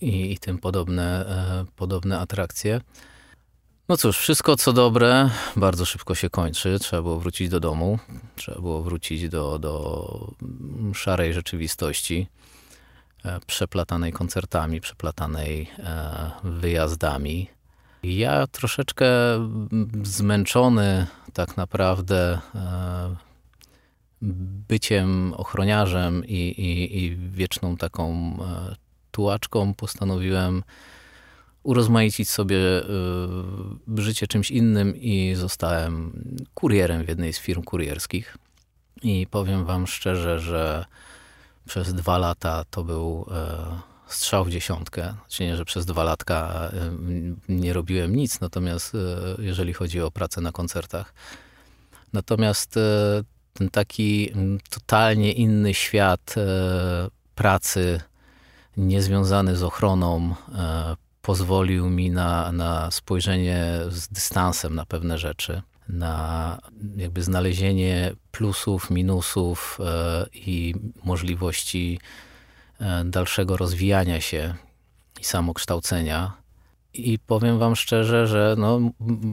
i, 0.00 0.32
i 0.32 0.38
tym 0.38 0.58
podobne, 0.58 1.24
podobne 1.76 2.20
atrakcje. 2.20 2.80
No 3.88 3.96
cóż, 3.96 4.18
wszystko 4.18 4.56
co 4.56 4.72
dobre 4.72 5.30
bardzo 5.56 5.84
szybko 5.84 6.14
się 6.14 6.30
kończy. 6.30 6.78
Trzeba 6.78 7.02
było 7.02 7.18
wrócić 7.20 7.48
do 7.48 7.60
domu, 7.60 7.98
trzeba 8.36 8.60
było 8.60 8.82
wrócić 8.82 9.28
do, 9.28 9.58
do 9.58 10.34
szarej 10.94 11.34
rzeczywistości, 11.34 12.26
e, 13.24 13.40
przeplatanej 13.46 14.12
koncertami, 14.12 14.80
przeplatanej 14.80 15.70
e, 15.78 16.30
wyjazdami. 16.44 17.48
Ja 18.04 18.46
troszeczkę 18.46 19.06
zmęczony 20.02 21.06
tak 21.32 21.56
naprawdę 21.56 22.38
e, 22.54 23.16
byciem 24.68 25.34
ochroniarzem 25.36 26.24
i, 26.24 26.34
i, 26.34 27.04
i 27.04 27.16
wieczną 27.16 27.76
taką 27.76 28.36
tułaczką 29.10 29.74
postanowiłem 29.74 30.62
urozmaicić 31.62 32.30
sobie 32.30 32.56
y, 32.58 34.02
życie 34.02 34.26
czymś 34.26 34.50
innym 34.50 34.96
i 34.96 35.34
zostałem 35.34 36.12
kurierem 36.54 37.04
w 37.04 37.08
jednej 37.08 37.32
z 37.32 37.38
firm 37.38 37.62
kurierskich. 37.62 38.36
I 39.02 39.26
powiem 39.30 39.64
wam 39.64 39.86
szczerze, 39.86 40.40
że 40.40 40.84
przez 41.66 41.94
dwa 41.94 42.18
lata 42.18 42.64
to 42.70 42.84
był 42.84 43.26
strzał 44.14 44.44
w 44.44 44.50
dziesiątkę. 44.50 45.14
Znaczy 45.20 45.44
nie, 45.44 45.56
że 45.56 45.64
przez 45.64 45.86
dwa 45.86 46.04
latka 46.04 46.70
y, 47.48 47.52
nie 47.52 47.72
robiłem 47.72 48.16
nic, 48.16 48.40
natomiast 48.40 48.92
jeżeli 49.38 49.72
chodzi 49.72 50.00
o 50.00 50.10
pracę 50.10 50.40
na 50.40 50.52
koncertach. 50.52 51.14
Natomiast 52.12 52.78
ten 53.52 53.70
taki 53.70 54.30
totalnie 54.70 55.32
inny 55.32 55.74
świat 55.74 56.34
pracy, 57.34 58.00
niezwiązany 58.76 59.56
z 59.56 59.62
ochroną, 59.62 60.34
pozwolił 61.24 61.90
mi 61.90 62.10
na, 62.10 62.52
na 62.52 62.90
spojrzenie 62.90 63.80
z 63.88 64.08
dystansem 64.08 64.74
na 64.74 64.86
pewne 64.86 65.18
rzeczy, 65.18 65.62
na 65.88 66.58
jakby 66.96 67.22
znalezienie 67.22 68.12
plusów, 68.30 68.90
minusów 68.90 69.78
e, 69.80 70.26
i 70.34 70.74
możliwości 71.04 71.98
e, 72.00 72.33
dalszego 73.04 73.56
rozwijania 73.56 74.20
się 74.20 74.54
i 75.20 75.24
samokształcenia. 75.24 76.32
I 76.94 77.18
powiem 77.18 77.58
wam 77.58 77.76
szczerze, 77.76 78.26
że 78.26 78.54
no, 78.58 78.80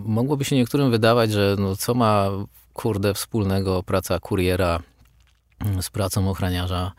mogłoby 0.06 0.46
się 0.46 0.56
niektórym 0.56 0.92
wydawać, 0.92 1.32
że 1.32 1.56
no, 1.60 1.76
co 1.76 1.94
ma 1.94 2.30
kurde 2.74 3.14
wspólnego 3.14 3.84
praca 3.84 4.20
kuriera 4.20 4.80
z 5.82 5.90
pracą 5.90 6.30
ochraniarza 6.30 6.92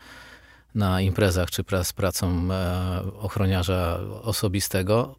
na 0.75 1.01
imprezach, 1.01 1.51
czy 1.51 1.63
z 1.83 1.93
pracą 1.93 2.47
e, 2.51 3.01
ochroniarza 3.19 3.99
osobistego, 4.21 5.15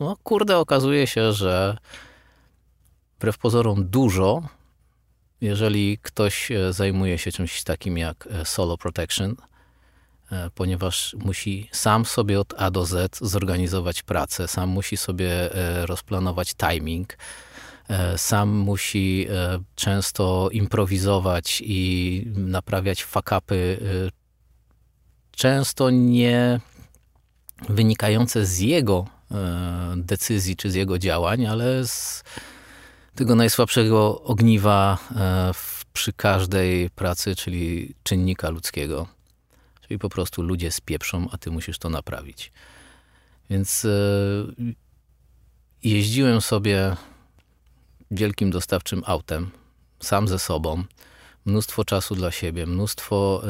no 0.00 0.16
kurde, 0.22 0.58
okazuje 0.58 1.06
się, 1.06 1.32
że 1.32 1.76
wbrew 3.16 3.38
pozorom 3.38 3.88
dużo, 3.88 4.42
jeżeli 5.40 5.98
ktoś 6.02 6.50
e, 6.50 6.72
zajmuje 6.72 7.18
się 7.18 7.32
czymś 7.32 7.62
takim 7.62 7.98
jak 7.98 8.28
e, 8.30 8.44
solo 8.44 8.78
protection, 8.78 9.36
ponieważ 10.54 11.16
musi 11.18 11.68
sam 11.72 12.04
sobie 12.04 12.40
od 12.40 12.54
A 12.56 12.70
do 12.70 12.86
Z 12.86 13.18
zorganizować 13.18 14.02
pracę, 14.02 14.48
sam 14.48 14.68
musi 14.68 14.96
sobie 14.96 15.50
rozplanować 15.86 16.54
timing, 16.54 17.18
sam 18.16 18.48
musi 18.48 19.26
często 19.74 20.48
improwizować 20.52 21.62
i 21.64 22.24
naprawiać 22.36 23.04
fakapy 23.04 23.78
często 25.38 25.90
nie 25.90 26.60
wynikające 27.68 28.46
z 28.46 28.58
jego 28.58 29.06
e, 29.30 29.94
decyzji 29.96 30.56
czy 30.56 30.70
z 30.70 30.74
jego 30.74 30.98
działań, 30.98 31.46
ale 31.46 31.86
z 31.86 32.24
tego 33.14 33.34
najsłabszego 33.34 34.22
ogniwa 34.22 34.98
e, 35.16 35.52
przy 35.92 36.12
każdej 36.12 36.90
pracy, 36.90 37.36
czyli 37.36 37.94
czynnika 38.02 38.50
ludzkiego. 38.50 39.17
Czyli 39.88 39.98
po 39.98 40.08
prostu 40.08 40.42
ludzie 40.42 40.70
spieprzą, 40.70 41.28
a 41.32 41.38
ty 41.38 41.50
musisz 41.50 41.78
to 41.78 41.88
naprawić. 41.88 42.52
Więc 43.50 43.84
e, 43.84 43.88
jeździłem 45.82 46.40
sobie 46.40 46.96
wielkim 48.10 48.50
dostawczym 48.50 49.02
autem, 49.06 49.50
sam 50.00 50.28
ze 50.28 50.38
sobą, 50.38 50.84
mnóstwo 51.44 51.84
czasu 51.84 52.14
dla 52.14 52.30
siebie, 52.30 52.66
mnóstwo 52.66 53.42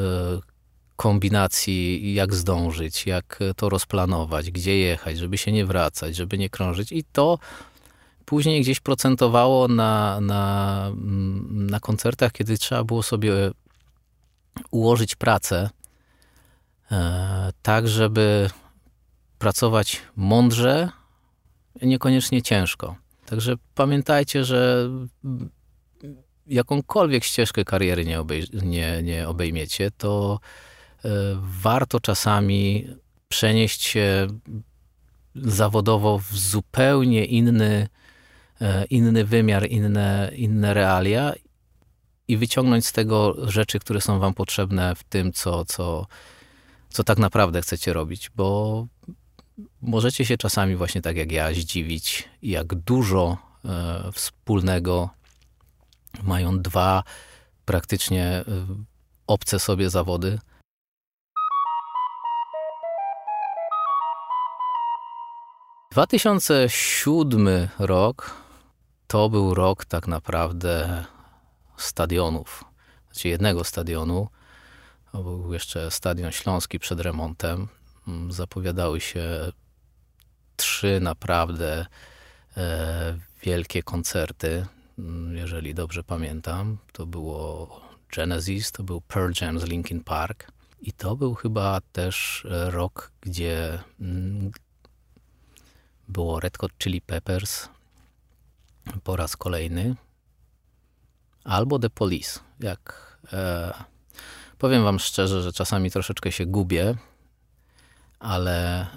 kombinacji, 0.95 2.13
jak 2.13 2.35
zdążyć, 2.35 3.05
jak 3.05 3.39
to 3.55 3.69
rozplanować, 3.69 4.51
gdzie 4.51 4.77
jechać, 4.77 5.17
żeby 5.17 5.37
się 5.37 5.51
nie 5.51 5.65
wracać, 5.65 6.15
żeby 6.15 6.37
nie 6.37 6.49
krążyć. 6.49 6.91
I 6.91 7.03
to 7.03 7.39
później 8.25 8.61
gdzieś 8.61 8.79
procentowało 8.79 9.67
na, 9.67 10.21
na, 10.21 10.91
na 11.49 11.79
koncertach, 11.79 12.31
kiedy 12.31 12.57
trzeba 12.57 12.83
było 12.83 13.03
sobie 13.03 13.33
ułożyć 14.71 15.15
pracę 15.15 15.57
e, 15.59 15.78
tak, 17.61 17.87
żeby 17.87 18.49
pracować 19.39 20.01
mądrze, 20.15 20.89
niekoniecznie 21.81 22.41
ciężko. 22.41 22.95
Także 23.25 23.55
pamiętajcie, 23.75 24.45
że 24.45 24.89
jakąkolwiek 26.47 27.23
ścieżkę 27.23 27.65
kariery 27.65 28.05
nie, 28.05 28.19
obej- 28.19 28.65
nie, 28.65 29.03
nie 29.03 29.27
obejmiecie, 29.27 29.91
to 29.97 30.39
e, 31.05 31.09
warto 31.41 31.99
czasami 31.99 32.87
przenieść 33.27 33.81
się 33.83 34.27
zawodowo 35.35 36.19
w 36.19 36.37
zupełnie 36.37 37.25
inny, 37.25 37.87
e, 38.61 38.85
inny 38.85 39.25
wymiar, 39.25 39.69
inne, 39.69 40.31
inne 40.35 40.73
realia 40.73 41.33
i 42.27 42.37
wyciągnąć 42.37 42.85
z 42.85 42.91
tego 42.91 43.49
rzeczy, 43.49 43.79
które 43.79 44.01
są 44.01 44.19
wam 44.19 44.33
potrzebne 44.33 44.95
w 44.95 45.03
tym, 45.03 45.33
co, 45.33 45.65
co, 45.65 46.07
co 46.89 47.03
tak 47.03 47.17
naprawdę 47.17 47.61
chcecie 47.61 47.93
robić, 47.93 48.29
bo 48.35 48.87
możecie 49.81 50.25
się 50.25 50.37
czasami 50.37 50.75
właśnie 50.75 51.01
tak 51.01 51.17
jak 51.17 51.31
ja 51.31 51.53
zdziwić, 51.53 52.29
jak 52.41 52.75
dużo 52.75 53.37
e, 53.65 54.11
wspólnego 54.13 55.09
mają 56.23 56.59
dwa 56.59 57.03
praktycznie 57.65 58.25
e, 58.25 58.43
obce 59.27 59.59
sobie 59.59 59.89
zawody. 59.89 60.39
Tysiące 66.09 66.69
siódmy 66.69 67.69
rok 67.79 68.35
to 69.07 69.29
był 69.29 69.53
rok 69.53 69.85
tak 69.85 70.07
naprawdę 70.07 71.05
stadionów. 71.77 72.63
Znaczy 73.11 73.27
jednego 73.27 73.63
stadionu. 73.63 74.27
Był 75.13 75.53
jeszcze 75.53 75.91
Stadion 75.91 76.31
Śląski 76.31 76.79
przed 76.79 76.99
remontem. 76.99 77.67
Mm, 78.07 78.31
zapowiadały 78.31 79.01
się 79.01 79.51
trzy 80.55 80.99
naprawdę 80.99 81.85
e, 82.57 83.17
wielkie 83.43 83.83
koncerty, 83.83 84.65
mm, 84.99 85.37
jeżeli 85.37 85.73
dobrze 85.73 86.03
pamiętam. 86.03 86.77
To 86.91 87.05
było 87.05 87.81
Genesis, 88.15 88.71
to 88.71 88.83
był 88.83 89.01
Pearl 89.01 89.31
Jam 89.41 89.59
z 89.59 89.63
Linkin 89.63 90.03
Park 90.03 90.51
i 90.81 90.93
to 90.93 91.15
był 91.15 91.35
chyba 91.35 91.81
też 91.91 92.47
rok, 92.49 93.11
gdzie 93.21 93.79
mm, 94.01 94.51
było 96.07 96.39
Red 96.39 96.57
Hot 96.57 96.71
Chili 96.79 97.01
Peppers 97.01 97.69
po 99.03 99.15
raz 99.15 99.37
kolejny 99.37 99.95
albo 101.43 101.79
The 101.79 101.89
Police. 101.89 102.39
Jak 102.59 103.17
e, 103.33 103.73
powiem 104.59 104.83
wam 104.83 104.99
szczerze, 104.99 105.41
że 105.41 105.53
czasami 105.53 105.91
troszeczkę 105.91 106.31
się 106.31 106.45
gubię 106.45 106.95
ale 108.19 108.81
e, 108.81 108.87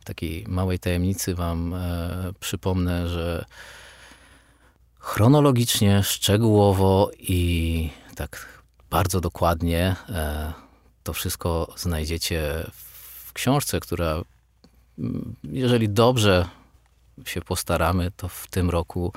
w 0.00 0.04
takiej 0.04 0.44
małej 0.48 0.78
tajemnicy 0.78 1.34
wam 1.34 1.74
e, 1.74 2.32
przypomnę, 2.40 3.08
że 3.08 3.44
chronologicznie, 4.98 6.02
szczegółowo 6.02 7.10
i 7.18 7.90
tak 8.14 8.62
bardzo 8.90 9.20
dokładnie 9.20 9.96
e, 10.08 10.52
to 11.02 11.12
wszystko 11.12 11.74
znajdziecie 11.76 12.66
w 13.26 13.32
książce, 13.32 13.80
która 13.80 14.22
jeżeli 15.44 15.88
dobrze 15.88 16.48
się 17.26 17.40
postaramy, 17.40 18.10
to 18.16 18.28
w 18.28 18.46
tym 18.46 18.70
roku 18.70 19.12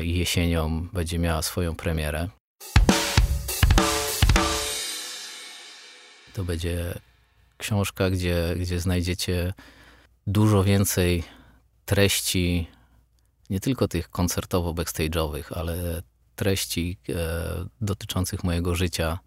jesienią 0.00 0.88
będzie 0.92 1.18
miała 1.18 1.42
swoją 1.42 1.74
premierę. 1.74 2.28
To 6.32 6.44
będzie 6.44 6.98
książka, 7.56 8.10
gdzie, 8.10 8.54
gdzie 8.60 8.80
znajdziecie 8.80 9.54
dużo 10.26 10.64
więcej 10.64 11.24
treści, 11.84 12.66
nie 13.50 13.60
tylko 13.60 13.88
tych 13.88 14.10
koncertowo-backstage'owych, 14.10 15.58
ale 15.58 16.02
treści 16.36 16.98
e, 17.08 17.14
dotyczących 17.80 18.44
mojego 18.44 18.74
życia, 18.74 19.18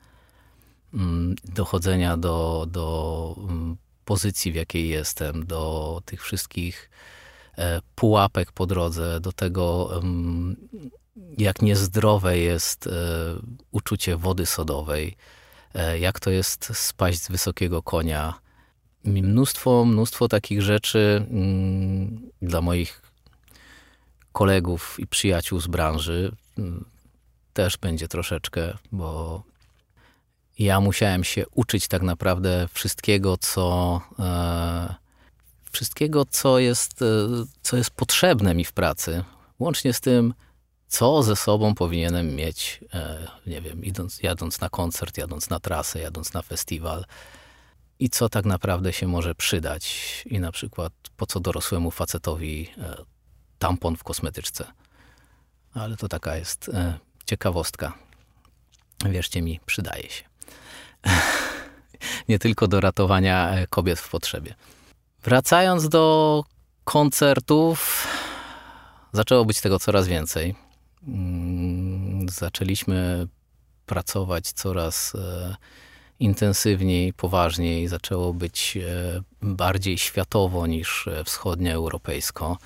m, 0.94 1.00
mm, 1.02 1.36
dochodzenia 1.44 2.18
do, 2.18 2.66
do 2.72 3.36
mm, 3.50 3.78
pozycji, 4.06 4.52
w 4.52 4.56
jakiej 4.56 4.90
jestem, 4.90 5.46
do 5.46 6.02
tych 6.06 6.24
wszystkich 6.24 6.90
e, 7.58 7.82
pułapek 7.96 8.52
po 8.52 8.66
drodze, 8.66 9.20
do 9.20 9.32
tego, 9.32 9.98
mm, 9.98 10.56
jak 11.38 11.62
niezdrowe 11.62 12.38
jest 12.38 12.88
e, 12.88 12.92
uczucie 13.72 14.18
wody 14.18 14.46
sodowej, 14.46 15.18
E, 15.74 16.00
jak 16.00 16.20
to 16.20 16.30
jest 16.30 16.72
spaść 16.74 17.22
z 17.22 17.30
wysokiego 17.30 17.84
konia. 17.84 18.40
Mnóstwo, 19.04 19.86
mnóstwo 19.86 20.28
takich 20.28 20.62
rzeczy 20.62 21.26
mm, 21.32 22.32
dla 22.42 22.62
moich 22.62 23.02
kolegów 24.32 25.00
i 25.00 25.08
przyjaciół 25.08 25.60
z 25.60 25.68
branży 25.68 26.32
mm, 26.58 26.86
też 27.54 27.78
będzie 27.78 28.08
troszeczkę, 28.08 28.78
bo 28.92 29.44
ja 30.60 30.80
musiałem 30.80 31.24
się 31.24 31.46
uczyć 31.56 31.88
tak 31.88 32.02
naprawdę 32.02 32.68
wszystkiego, 32.74 33.38
co 33.38 34.02
e, 34.20 34.96
wszystkiego, 35.72 36.26
co 36.26 36.60
jest, 36.60 37.00
co 37.62 37.78
jest 37.78 37.92
potrzebne 37.92 38.56
mi 38.56 38.66
w 38.66 38.74
pracy, 38.74 39.24
łącznie 39.60 39.94
z 39.94 40.02
tym, 40.02 40.34
co 40.90 41.24
ze 41.24 41.36
sobą 41.36 41.76
powinienem 41.76 42.36
mieć, 42.36 42.80
e, 42.94 43.28
nie 43.48 43.62
wiem, 43.62 43.84
idąc, 43.84 44.24
jadąc 44.24 44.62
na 44.62 44.70
koncert, 44.70 45.18
jadąc 45.18 45.50
na 45.50 45.60
trasę, 45.60 46.00
jadąc 46.00 46.34
na 46.34 46.42
festiwal 46.42 47.06
i 48.00 48.10
co 48.10 48.30
tak 48.30 48.46
naprawdę 48.46 48.94
się 48.94 49.08
może 49.08 49.36
przydać. 49.36 49.96
I 50.26 50.40
na 50.40 50.52
przykład 50.52 50.94
po 51.18 51.26
co 51.26 51.40
dorosłemu 51.40 51.92
facetowi 51.92 52.70
e, 52.78 52.96
tampon 53.60 53.96
w 53.96 54.04
kosmetyczce. 54.04 54.66
Ale 55.74 55.98
to 55.98 56.08
taka 56.08 56.36
jest 56.36 56.70
e, 56.70 57.00
ciekawostka. 57.26 57.94
Wierzcie 59.06 59.42
mi, 59.42 59.60
przydaje 59.66 60.10
się. 60.10 60.24
Nie 62.30 62.40
tylko 62.40 62.68
do 62.68 62.82
ratowania 62.82 63.56
kobiet 63.70 64.00
w 64.00 64.10
potrzebie. 64.10 64.56
Wracając 65.24 65.90
do 65.90 66.44
koncertów, 66.84 68.08
zaczęło 69.14 69.46
być 69.46 69.62
tego 69.62 69.80
coraz 69.80 70.08
więcej. 70.08 70.69
Mm, 71.08 72.30
zaczęliśmy 72.30 73.28
pracować 73.86 74.52
coraz 74.52 75.16
e, 75.16 75.56
intensywniej, 76.20 77.14
poważniej. 77.14 77.88
Zaczęło 77.88 78.34
być 78.34 78.78
e, 78.78 79.22
bardziej 79.42 79.98
światowo 79.98 80.68
niż 80.68 81.08
e, 81.08 81.24
wschodnioeuropejsko. 81.24 82.58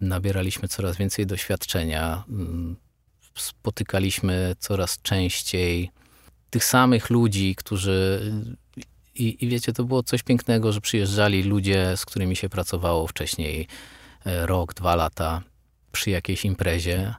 Nabieraliśmy 0.00 0.68
coraz 0.68 0.96
więcej 0.96 1.26
doświadczenia. 1.26 2.24
Mm, 2.28 2.76
spotykaliśmy 3.34 4.56
coraz 4.58 5.02
częściej 5.02 5.90
tych 6.50 6.64
samych 6.64 7.10
ludzi, 7.10 7.54
którzy. 7.54 8.20
I, 9.14 9.44
I 9.44 9.48
wiecie, 9.48 9.72
to 9.72 9.84
było 9.84 10.02
coś 10.02 10.22
pięknego, 10.22 10.72
że 10.72 10.80
przyjeżdżali 10.80 11.42
ludzie, 11.42 11.96
z 11.96 12.06
którymi 12.06 12.36
się 12.36 12.48
pracowało 12.48 13.06
wcześniej 13.06 13.66
rok, 14.24 14.74
dwa 14.74 14.96
lata 14.96 15.42
przy 15.92 16.10
jakiejś 16.10 16.44
imprezie 16.44 17.14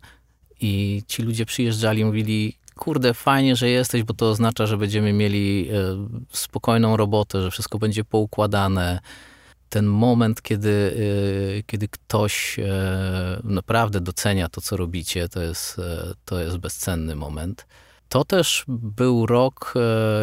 i 0.62 1.04
ci 1.08 1.24
ludzie 1.24 1.46
przyjeżdżali 1.46 2.06
mówili, 2.06 2.58
kurde, 2.76 3.14
fajnie, 3.14 3.56
że 3.56 3.70
jesteś, 3.70 4.04
bo 4.04 4.14
to 4.14 4.30
oznacza, 4.30 4.66
że 4.66 4.78
będziemy 4.78 5.14
mieli 5.14 5.70
e, 5.70 6.08
spokojną 6.32 6.98
robotę, 6.98 7.42
że 7.42 7.52
wszystko 7.52 7.80
będzie 7.80 8.04
poukładane. 8.04 9.00
Ten 9.70 9.86
moment, 9.86 10.42
kiedy, 10.42 10.96
e, 11.60 11.64
kiedy 11.64 11.88
ktoś 11.88 12.60
e, 12.60 13.42
naprawdę 13.44 14.02
docenia 14.02 14.50
to, 14.50 14.62
co 14.62 14.78
robicie, 14.78 15.30
to 15.30 15.42
jest, 15.42 15.82
to 16.26 16.40
jest 16.40 16.58
bezcenny 16.58 17.16
moment. 17.16 17.66
To 18.10 18.26
też 18.26 18.64
był 18.68 19.26
rok 19.26 19.74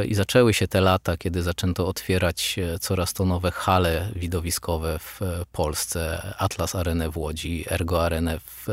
i 0.08 0.14
zaczęły 0.14 0.54
się 0.54 0.68
te 0.68 0.80
lata, 0.80 1.16
kiedy 1.16 1.42
zaczęto 1.42 1.86
otwierać 1.86 2.56
coraz 2.80 3.12
to 3.12 3.24
nowe 3.24 3.50
hale 3.50 4.08
widowiskowe 4.16 4.98
w 4.98 5.20
Polsce. 5.52 6.34
Atlas 6.38 6.74
Arenę 6.74 7.10
w 7.10 7.18
Łodzi, 7.18 7.64
Ergo 7.70 8.04
Arenę 8.04 8.40
w 8.40 8.66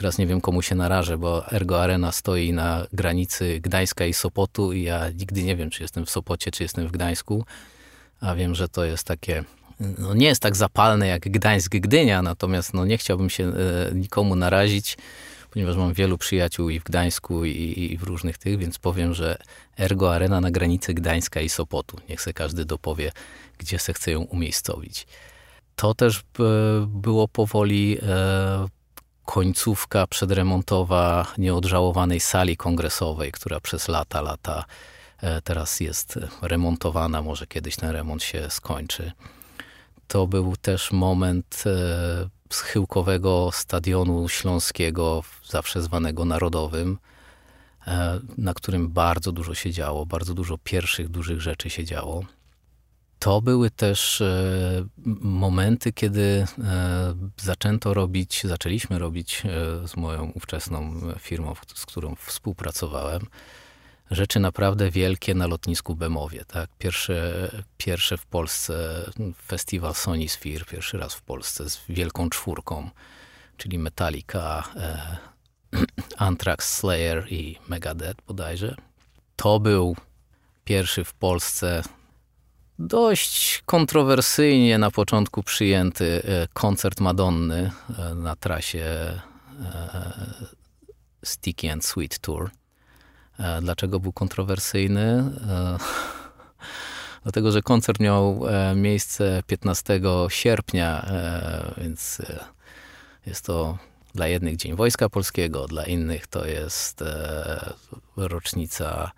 Teraz 0.00 0.18
nie 0.18 0.26
wiem, 0.26 0.40
komu 0.40 0.62
się 0.62 0.74
narażę, 0.74 1.18
bo 1.18 1.52
Ergo 1.52 1.82
Arena 1.82 2.12
stoi 2.12 2.52
na 2.52 2.86
granicy 2.92 3.60
Gdańska 3.60 4.06
i 4.06 4.14
Sopotu 4.14 4.72
i 4.72 4.82
ja 4.82 5.10
nigdy 5.10 5.42
nie 5.42 5.56
wiem, 5.56 5.70
czy 5.70 5.82
jestem 5.82 6.06
w 6.06 6.10
Sopocie, 6.10 6.50
czy 6.50 6.62
jestem 6.62 6.88
w 6.88 6.90
Gdańsku, 6.90 7.44
a 8.20 8.34
wiem, 8.34 8.54
że 8.54 8.68
to 8.68 8.84
jest 8.84 9.04
takie, 9.04 9.44
no 9.98 10.14
nie 10.14 10.26
jest 10.26 10.42
tak 10.42 10.56
zapalne 10.56 11.06
jak 11.06 11.22
Gdańsk-Gdynia, 11.22 12.22
natomiast 12.22 12.74
no 12.74 12.84
nie 12.84 12.98
chciałbym 12.98 13.30
się 13.30 13.44
e, 13.44 13.54
nikomu 13.94 14.36
narazić. 14.36 14.96
Ponieważ 15.50 15.76
mam 15.76 15.92
wielu 15.92 16.18
przyjaciół 16.18 16.68
i 16.70 16.80
w 16.80 16.84
Gdańsku, 16.84 17.44
i, 17.44 17.88
i 17.92 17.98
w 17.98 18.02
różnych 18.02 18.38
tych, 18.38 18.58
więc 18.58 18.78
powiem, 18.78 19.14
że 19.14 19.36
Ergo 19.78 20.14
Arena 20.14 20.40
na 20.40 20.50
granicy 20.50 20.94
Gdańska 20.94 21.40
i 21.40 21.48
Sopotu. 21.48 21.96
Niech 22.08 22.22
se 22.22 22.32
każdy 22.32 22.64
dopowie, 22.64 23.12
gdzie 23.58 23.78
se 23.78 23.92
chce 23.92 24.10
ją 24.10 24.20
umiejscowić. 24.20 25.06
To 25.76 25.94
też 25.94 26.18
e, 26.18 26.22
było 26.86 27.28
powoli 27.28 27.98
e, 28.02 28.68
końcówka 29.24 30.06
przedremontowa 30.06 31.26
nieodżałowanej 31.38 32.20
sali 32.20 32.56
kongresowej, 32.56 33.32
która 33.32 33.60
przez 33.60 33.88
lata, 33.88 34.20
lata 34.20 34.64
e, 35.22 35.42
teraz 35.42 35.80
jest 35.80 36.18
remontowana. 36.42 37.22
Może 37.22 37.46
kiedyś 37.46 37.76
ten 37.76 37.90
remont 37.90 38.22
się 38.22 38.50
skończy. 38.50 39.12
To 40.08 40.26
był 40.26 40.56
też 40.56 40.92
moment 40.92 41.64
schyłkowego 42.50 43.50
stadionu 43.52 44.28
śląskiego, 44.28 45.22
zawsze 45.48 45.82
zwanego 45.82 46.24
Narodowym, 46.24 46.98
na 48.38 48.54
którym 48.54 48.88
bardzo 48.88 49.32
dużo 49.32 49.54
się 49.54 49.70
działo, 49.70 50.06
bardzo 50.06 50.34
dużo 50.34 50.58
pierwszych 50.58 51.08
dużych 51.08 51.40
rzeczy 51.40 51.70
się 51.70 51.84
działo. 51.84 52.24
To 53.20 53.40
były 53.40 53.70
też 53.70 54.20
e, 54.20 54.84
momenty, 55.20 55.92
kiedy 55.92 56.46
e, 56.58 57.14
zaczęto 57.36 57.94
robić, 57.94 58.42
zaczęliśmy 58.44 58.98
robić 58.98 59.42
e, 59.44 59.88
z 59.88 59.96
moją 59.96 60.32
ówczesną 60.34 61.00
firmą, 61.18 61.54
z 61.74 61.86
którą 61.86 62.14
współpracowałem, 62.14 63.26
rzeczy 64.10 64.40
naprawdę 64.40 64.90
wielkie 64.90 65.34
na 65.34 65.46
lotnisku 65.46 65.96
Bemowie. 65.96 66.44
Tak? 66.44 66.70
W 68.16 68.26
Polsce 68.26 69.04
festiwal 69.46 69.94
Sony 69.94 70.28
Sphere, 70.28 70.64
pierwszy 70.64 70.98
raz 70.98 71.14
w 71.14 71.22
Polsce 71.22 71.70
z 71.70 71.80
wielką 71.88 72.30
czwórką, 72.30 72.90
czyli 73.56 73.78
Metallica, 73.78 74.64
Anthrax, 76.16 76.78
Slayer 76.78 77.32
i 77.32 77.58
Megadeth 77.68 78.22
bodajże. 78.26 78.76
To 79.36 79.60
był 79.60 79.96
pierwszy 80.64 81.04
w 81.04 81.14
Polsce 81.14 81.82
dość 82.78 83.62
kontrowersyjnie 83.66 84.78
na 84.78 84.90
początku 84.90 85.42
przyjęty 85.42 86.22
e, 86.24 86.48
koncert 86.52 87.00
Madonny 87.00 87.70
e, 87.98 88.14
na 88.14 88.36
trasie 88.36 88.80
e, 88.80 89.20
Sticky 91.24 91.72
and 91.72 91.84
Sweet 91.84 92.18
Tour. 92.18 92.50
Dlaczego 93.62 94.00
był 94.00 94.12
kontrowersyjny? 94.12 95.24
Dlatego, 97.22 97.52
że 97.52 97.62
koncert 97.62 98.00
miał 98.00 98.40
miejsce 98.74 99.42
15 99.46 100.00
sierpnia, 100.28 101.10
więc 101.76 102.22
jest 103.26 103.44
to 103.44 103.78
dla 104.14 104.26
jednych 104.26 104.56
Dzień 104.56 104.76
Wojska 104.76 105.08
Polskiego, 105.08 105.66
dla 105.66 105.84
innych 105.84 106.26
to 106.26 106.46
jest 106.46 107.04
rocznica 108.16 109.10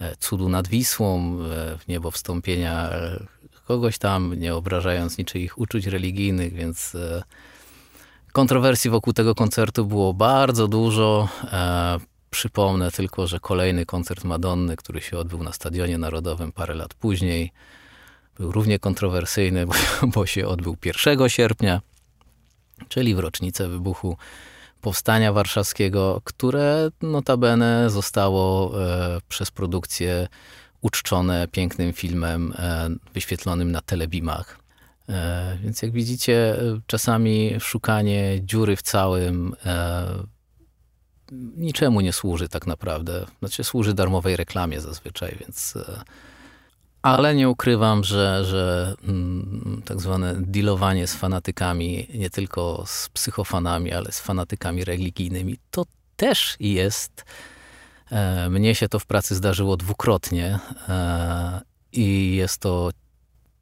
E, 0.00 0.16
cudu 0.16 0.48
nad 0.48 0.68
Wisłą, 0.68 1.38
e, 1.40 1.78
w 1.78 1.88
niebo 1.88 2.10
wstąpienia 2.10 2.90
e, 2.90 3.26
kogoś 3.66 3.98
tam, 3.98 4.34
nie 4.34 4.54
obrażając 4.54 5.18
niczyich 5.18 5.58
uczuć 5.58 5.86
religijnych, 5.86 6.54
więc 6.54 6.96
kontrowersji 8.32 8.90
wokół 8.90 9.12
tego 9.12 9.34
koncertu 9.34 9.86
było 9.86 10.14
bardzo 10.14 10.68
dużo. 10.68 11.28
Przypomnę 12.30 12.90
tylko, 12.90 13.26
że 13.26 13.40
kolejny 13.40 13.86
koncert 13.86 14.24
Madonny, 14.24 14.76
który 14.76 15.00
się 15.00 15.18
odbył 15.18 15.42
na 15.42 15.52
Stadionie 15.52 15.98
Narodowym 15.98 16.52
parę 16.52 16.74
lat 16.74 16.94
później, 16.94 17.52
był 18.38 18.52
równie 18.52 18.78
kontrowersyjny, 18.78 19.66
bo, 19.66 19.74
bo 20.14 20.26
się 20.26 20.46
odbył 20.46 20.76
1 20.84 21.28
sierpnia, 21.28 21.80
czyli 22.88 23.14
w 23.14 23.18
rocznicę 23.18 23.68
wybuchu 23.68 24.16
Powstania 24.80 25.32
Warszawskiego, 25.32 26.20
które 26.24 26.90
notabene 27.02 27.90
zostało 27.90 28.72
e, 28.84 29.20
przez 29.28 29.50
produkcję 29.50 30.28
uczczone 30.80 31.48
pięknym 31.52 31.92
filmem 31.92 32.54
e, 32.58 32.88
wyświetlonym 33.14 33.72
na 33.72 33.80
telebimach. 33.80 34.58
E, 35.08 35.58
więc 35.62 35.82
jak 35.82 35.92
widzicie, 35.92 36.56
czasami 36.86 37.54
szukanie 37.60 38.40
dziury 38.42 38.76
w 38.76 38.82
całym 38.82 39.56
niczemu 41.56 42.00
nie 42.00 42.12
służy 42.12 42.48
tak 42.48 42.66
naprawdę. 42.66 43.26
Znaczy 43.38 43.64
służy 43.64 43.94
darmowej 43.94 44.36
reklamie 44.36 44.80
zazwyczaj, 44.80 45.36
więc 45.40 45.74
ale 47.02 47.34
nie 47.34 47.48
ukrywam, 47.48 48.04
że, 48.04 48.44
że 48.44 48.94
mm, 49.08 49.82
tak 49.84 50.00
zwane 50.00 50.34
dealowanie 50.36 51.06
z 51.06 51.14
fanatykami, 51.14 52.08
nie 52.14 52.30
tylko 52.30 52.84
z 52.86 53.08
psychofanami, 53.08 53.92
ale 53.92 54.12
z 54.12 54.20
fanatykami 54.20 54.84
religijnymi, 54.84 55.58
to 55.70 55.84
też 56.16 56.56
jest. 56.60 57.24
E, 58.10 58.50
mnie 58.50 58.74
się 58.74 58.88
to 58.88 58.98
w 58.98 59.06
pracy 59.06 59.34
zdarzyło 59.34 59.76
dwukrotnie 59.76 60.58
e, 60.88 61.60
i 61.92 62.36
jest 62.36 62.60
to 62.60 62.90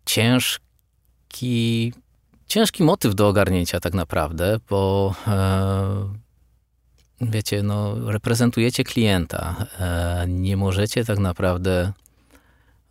ciężki, 0.04 1.92
ciężki 2.46 2.82
motyw 2.82 3.14
do 3.14 3.28
ogarnięcia 3.28 3.80
tak 3.80 3.94
naprawdę, 3.94 4.56
bo 4.70 5.14
e, 5.26 6.25
wiecie, 7.20 7.62
no, 7.62 8.10
reprezentujecie 8.10 8.84
klienta. 8.84 9.66
Nie 10.28 10.56
możecie 10.56 11.04
tak 11.04 11.18
naprawdę 11.18 11.92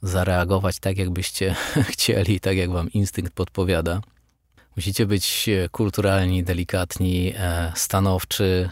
zareagować 0.01 0.79
tak, 0.79 0.97
jakbyście 0.97 1.55
chcieli, 1.91 2.39
tak 2.39 2.57
jak 2.57 2.71
wam 2.71 2.91
instynkt 2.91 3.33
podpowiada. 3.33 4.01
Musicie 4.75 5.05
być 5.05 5.49
e, 5.49 5.69
kulturalni, 5.69 6.43
delikatni, 6.43 7.33
e, 7.38 7.71
stanowczy 7.75 8.69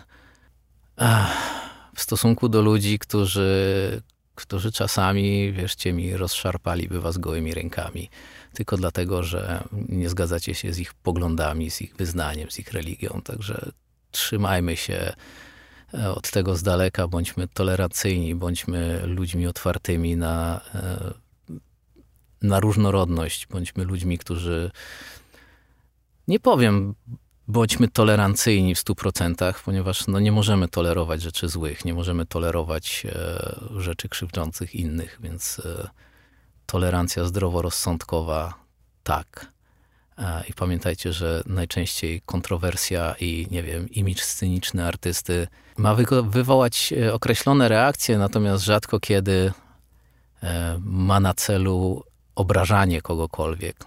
w 1.96 2.02
stosunku 2.02 2.50
do 2.50 2.62
ludzi, 2.62 3.00
którzy, 3.00 4.02
którzy 4.36 4.72
czasami, 4.72 5.54
wierzcie 5.54 5.94
mi, 5.94 6.18
rozszarpaliby 6.18 7.02
was 7.02 7.18
gołymi 7.18 7.54
rękami. 7.54 8.10
Tylko 8.54 8.78
dlatego, 8.78 9.24
że 9.24 9.64
nie 9.90 10.10
zgadzacie 10.10 10.56
się 10.56 10.74
z 10.74 10.80
ich 10.80 10.94
poglądami, 10.94 11.72
z 11.72 11.82
ich 11.82 11.96
wyznaniem, 11.96 12.52
z 12.52 12.60
ich 12.60 12.72
religią. 12.72 13.22
Także 13.24 13.72
trzymajmy 14.14 14.78
się 14.78 15.14
e, 15.94 16.12
od 16.12 16.32
tego 16.32 16.56
z 16.56 16.64
daleka, 16.64 17.08
bądźmy 17.08 17.48
tolerancyjni, 17.48 18.36
bądźmy 18.36 19.02
ludźmi 19.06 19.48
otwartymi 19.48 20.18
na 20.18 20.62
na 22.44 22.60
różnorodność. 22.60 23.48
Bądźmy 23.48 23.84
ludźmi, 23.84 24.18
którzy 24.18 24.72
nie 26.28 26.40
powiem, 26.40 26.96
bądźmy 27.48 27.88
tolerancyjni 27.88 28.76
w 28.76 28.80
stu 28.80 28.96
procentach, 28.96 29.64
ponieważ 29.64 30.08
no, 30.08 30.20
nie 30.20 30.32
możemy 30.32 30.68
tolerować 30.68 31.22
rzeczy 31.22 31.50
złych, 31.50 31.86
nie 31.86 31.94
możemy 31.94 32.26
tolerować 32.26 33.06
e, 33.06 33.82
rzeczy 33.82 34.10
krzywdzących 34.10 34.76
innych, 34.76 35.20
więc 35.22 35.62
e, 35.66 35.90
tolerancja 36.66 37.26
zdroworozsądkowa 37.26 38.54
tak. 39.04 39.53
I 40.50 40.54
pamiętajcie, 40.54 41.14
że 41.14 41.44
najczęściej 41.46 42.22
kontrowersja 42.26 43.16
i, 43.20 43.48
nie 43.52 43.64
wiem, 43.64 43.90
imidż 43.90 44.22
sceniczny 44.22 44.86
artysty 44.86 45.48
ma 45.78 45.96
wywołać 46.24 46.94
e, 46.94 47.14
określone 47.14 47.68
reakcje, 47.68 48.18
natomiast 48.18 48.64
rzadko 48.64 49.00
kiedy 49.00 49.52
e, 50.44 50.80
ma 50.84 51.20
na 51.20 51.34
celu 51.34 52.04
obrażanie 52.36 53.02
kogokolwiek. 53.02 53.86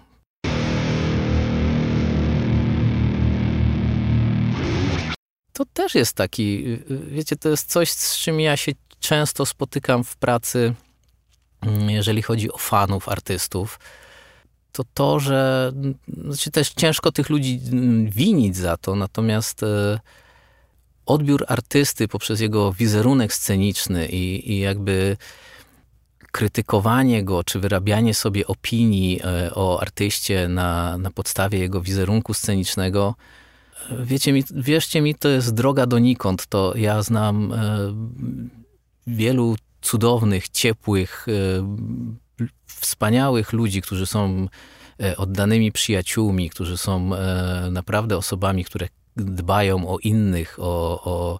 To 5.53 5.65
też 5.73 5.95
jest 5.95 6.13
taki, 6.13 6.77
wiecie, 7.07 7.35
to 7.35 7.49
jest 7.49 7.71
coś, 7.71 7.91
z 7.91 8.17
czym 8.17 8.39
ja 8.39 8.57
się 8.57 8.71
często 8.99 9.45
spotykam 9.45 10.03
w 10.03 10.17
pracy, 10.17 10.73
mm, 11.61 11.89
jeżeli 11.89 12.21
chodzi 12.21 12.51
o 12.51 12.57
fanów, 12.57 13.09
artystów. 13.09 13.79
To 14.71 14.83
to, 14.93 15.19
że 15.19 15.71
znaczy 16.23 16.51
też 16.51 16.69
ciężko 16.69 17.11
tych 17.11 17.29
ludzi 17.29 17.61
mm, 17.71 18.09
winić 18.09 18.55
za 18.55 18.77
to, 18.77 18.95
natomiast 18.95 19.63
e, 19.63 19.99
odbiór 21.05 21.45
artysty 21.47 22.07
poprzez 22.07 22.39
jego 22.39 22.73
wizerunek 22.73 23.33
sceniczny 23.33 24.07
i, 24.07 24.51
i 24.51 24.59
jakby 24.59 25.17
krytykowanie 26.31 27.23
go, 27.23 27.43
czy 27.43 27.59
wyrabianie 27.59 28.13
sobie 28.13 28.47
opinii 28.47 29.19
e, 29.23 29.55
o 29.55 29.81
artyście 29.81 30.47
na, 30.47 30.97
na 30.97 31.11
podstawie 31.11 31.59
jego 31.59 31.81
wizerunku 31.81 32.33
scenicznego, 32.33 33.15
e, 33.89 34.05
wiecie 34.05 34.33
mi, 34.33 34.43
wierzcie 34.55 35.01
mi, 35.01 35.15
to 35.15 35.29
jest 35.29 35.53
droga 35.53 35.85
donikąd. 35.85 36.47
To 36.47 36.73
ja 36.75 37.01
znam 37.01 37.53
wielu 39.07 39.55
cudownych, 39.81 40.49
ciepłych, 40.49 41.27
wspaniałych 42.65 43.53
ludzi, 43.53 43.81
którzy 43.81 44.05
są 44.05 44.47
oddanymi 45.17 45.71
przyjaciółmi, 45.71 46.49
którzy 46.49 46.77
są 46.77 47.09
naprawdę 47.71 48.17
osobami, 48.17 48.65
które 48.65 48.87
dbają 49.15 49.87
o 49.87 49.97
innych, 49.99 50.59
o, 50.59 51.03
o 51.03 51.39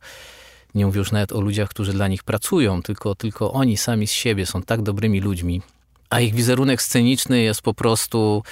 nie 0.76 0.86
mówię 0.86 1.00
już 1.00 1.12
nawet 1.12 1.32
o 1.32 1.42
ludziach, 1.42 1.70
którzy 1.70 1.94
dla 1.94 2.08
nich 2.08 2.24
pracują, 2.24 2.82
tylko, 2.82 3.16
tylko 3.16 3.54
oni 3.54 3.78
sami 3.78 4.08
z 4.08 4.12
siebie 4.12 4.46
są 4.46 4.62
tak 4.64 4.82
dobrymi 4.82 5.22
ludźmi, 5.22 5.62
a 6.10 6.20
ich 6.20 6.36
wizerunek 6.36 6.82
sceniczny 6.82 7.42
jest 7.42 7.62
po 7.62 7.74
prostu 7.74 8.44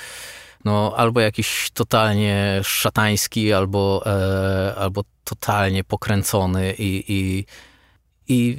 no, 0.66 0.94
albo 0.98 1.20
jakiś 1.20 1.70
totalnie 1.74 2.62
szatański, 2.64 3.54
albo, 3.54 4.04
e, 4.06 4.76
albo 4.76 5.04
totalnie 5.24 5.84
pokręcony 5.84 6.74
i, 6.74 7.04
i, 7.08 7.46
i 8.28 8.58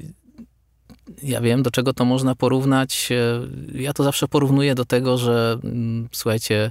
ja 1.22 1.40
wiem, 1.40 1.62
do 1.62 1.70
czego 1.70 1.92
to 1.92 2.04
można 2.04 2.34
porównać. 2.34 3.08
E, 3.12 3.80
ja 3.80 3.92
to 3.92 4.04
zawsze 4.04 4.28
porównuję 4.28 4.74
do 4.74 4.84
tego, 4.84 5.18
że 5.18 5.58
mm, 5.64 6.08
słuchajcie, 6.12 6.70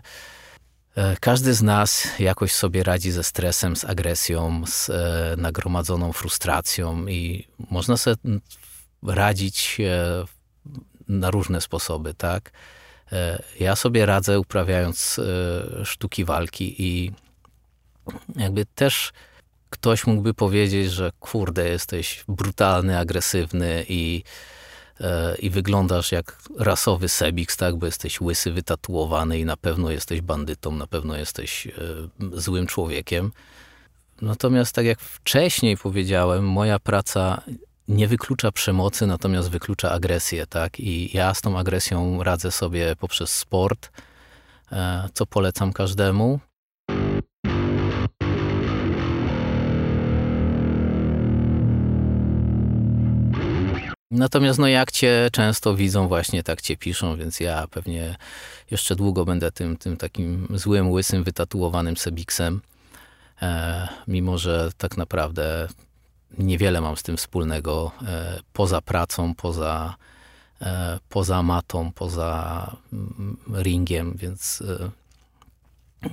e, 0.95 1.15
każdy 1.19 1.53
z 1.53 1.61
nas 1.61 2.07
jakoś 2.19 2.51
sobie 2.51 2.83
radzi 2.83 3.11
ze 3.11 3.23
stresem, 3.23 3.75
z 3.75 3.85
agresją, 3.85 4.63
z 4.65 4.89
e, 4.89 5.35
nagromadzoną 5.37 6.13
frustracją 6.13 7.07
i 7.07 7.47
można 7.69 7.97
sobie 7.97 8.15
radzić 9.03 9.77
na 11.07 11.31
różne 11.31 11.61
sposoby, 11.61 12.13
tak? 12.13 12.51
Ja 13.59 13.75
sobie 13.75 14.05
radzę 14.05 14.39
uprawiając 14.39 15.19
sztuki 15.83 16.25
walki 16.25 16.75
i 16.83 17.11
jakby 18.35 18.65
też 18.65 19.13
ktoś 19.75 20.07
mógłby 20.07 20.33
powiedzieć, 20.33 20.91
że 20.91 21.11
kurde, 21.19 21.69
jesteś 21.69 22.23
brutalny, 22.27 22.99
agresywny 22.99 23.85
i, 23.89 24.23
e, 25.01 25.35
i 25.35 25.49
wyglądasz 25.49 26.11
jak 26.11 26.37
rasowy 26.57 27.09
Sebix, 27.09 27.57
tak, 27.57 27.75
bo 27.75 27.85
jesteś 27.85 28.21
łysy, 28.21 28.51
wytatuowany 28.51 29.39
i 29.39 29.45
na 29.45 29.57
pewno 29.57 29.91
jesteś 29.91 30.21
bandytą, 30.21 30.71
na 30.71 30.87
pewno 30.87 31.17
jesteś 31.17 31.67
e, 31.67 31.71
złym 32.33 32.67
człowiekiem. 32.67 33.31
Natomiast 34.21 34.75
tak 34.75 34.85
jak 34.85 34.99
wcześniej 34.99 35.77
powiedziałem, 35.77 36.47
moja 36.47 36.79
praca 36.79 37.41
nie 37.87 38.07
wyklucza 38.07 38.51
przemocy, 38.51 39.07
natomiast 39.07 39.49
wyklucza 39.49 39.91
agresję, 39.91 40.47
tak? 40.47 40.79
I 40.79 41.17
ja 41.17 41.33
z 41.33 41.41
tą 41.41 41.59
agresją 41.59 42.23
radzę 42.23 42.51
sobie 42.51 42.95
poprzez 42.95 43.29
sport, 43.29 43.91
e, 44.71 45.09
co 45.13 45.25
polecam 45.25 45.73
każdemu. 45.73 46.39
Natomiast 54.15 54.59
no 54.59 54.67
jak 54.67 54.91
cię 54.91 55.29
często 55.31 55.75
widzą, 55.75 56.07
właśnie 56.07 56.43
tak 56.43 56.61
cię 56.61 56.77
piszą, 56.77 57.17
więc 57.17 57.39
ja 57.39 57.67
pewnie 57.67 58.15
jeszcze 58.71 58.95
długo 58.95 59.25
będę 59.25 59.51
tym, 59.51 59.77
tym 59.77 59.97
takim 59.97 60.47
złym, 60.53 60.91
łysym, 60.91 61.23
wytatuowanym 61.23 61.97
Sebiksem. 61.97 62.61
E, 63.41 63.87
mimo, 64.07 64.37
że 64.37 64.69
tak 64.77 64.97
naprawdę 64.97 65.67
niewiele 66.37 66.81
mam 66.81 66.97
z 66.97 67.03
tym 67.03 67.17
wspólnego 67.17 67.91
e, 68.07 68.39
poza 68.53 68.81
pracą, 68.81 69.35
poza, 69.35 69.95
e, 70.61 70.99
poza 71.09 71.43
matą, 71.43 71.91
poza 71.91 72.71
mm, 72.93 73.37
ringiem, 73.53 74.13
więc 74.17 74.63
e, 74.67 74.89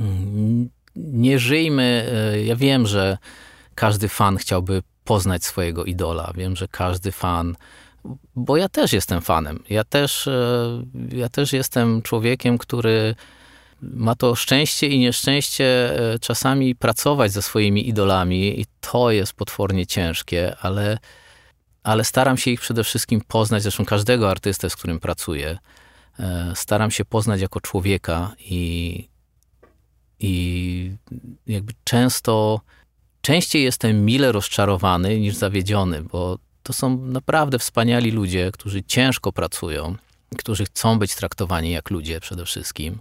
mm, 0.01 0.69
nie 0.97 1.39
żyjmy. 1.39 2.11
E, 2.13 2.45
ja 2.45 2.57
wiem, 2.57 2.87
że 2.87 3.19
każdy 3.75 4.09
fan 4.09 4.37
chciałby 4.37 4.83
poznać 5.05 5.45
swojego 5.45 5.85
idola. 5.85 6.33
Wiem, 6.37 6.57
że 6.57 6.69
każdy 6.69 7.13
fan 7.13 7.57
bo 8.37 8.57
ja 8.57 8.69
też 8.69 8.93
jestem 8.93 9.21
fanem. 9.21 9.63
Ja 9.71 9.85
też, 9.85 10.27
e, 10.27 10.83
ja 11.13 11.29
też 11.29 11.53
jestem 11.53 12.03
człowiekiem, 12.03 12.59
który 12.59 13.15
ma 13.83 14.15
to 14.15 14.35
szczęście 14.35 14.89
i 14.89 14.99
nieszczęście 14.99 15.99
e, 16.15 16.19
czasami 16.19 16.75
pracować 16.75 17.33
ze 17.33 17.43
swoimi 17.43 17.89
idolami 17.89 18.61
i 18.61 18.67
to 18.81 19.11
jest 19.11 19.33
potwornie 19.33 19.87
ciężkie, 19.87 20.57
ale, 20.61 20.99
ale 21.83 22.05
staram 22.05 22.37
się 22.37 22.51
ich 22.51 22.61
przede 22.61 22.85
wszystkim 22.85 23.21
poznać, 23.29 23.63
zresztą 23.63 23.85
każdego 23.85 24.31
artystę, 24.31 24.71
z 24.71 24.77
którym 24.77 25.01
pracuję. 25.01 25.59
E, 26.19 26.53
staram 26.55 26.91
się 26.91 27.05
poznać 27.05 27.41
jako 27.41 27.61
człowieka 27.61 28.35
i, 28.39 29.09
i 30.21 30.93
jakby 31.47 31.73
często, 31.85 32.61
częściej 33.21 33.65
jestem 33.65 34.05
mile 34.05 34.33
rozczarowany 34.33 35.21
niż 35.21 35.35
zawiedziony, 35.35 36.03
bo 36.03 36.39
to 36.63 36.73
są 36.73 36.97
naprawdę 36.97 37.59
wspaniali 37.59 38.11
ludzie, 38.11 38.51
którzy 38.53 38.83
ciężko 38.83 39.33
pracują, 39.33 39.97
którzy 40.39 40.65
chcą 40.65 40.99
być 40.99 41.15
traktowani 41.15 41.71
jak 41.71 41.91
ludzie 41.91 42.21
przede 42.21 42.45
wszystkim. 42.45 43.01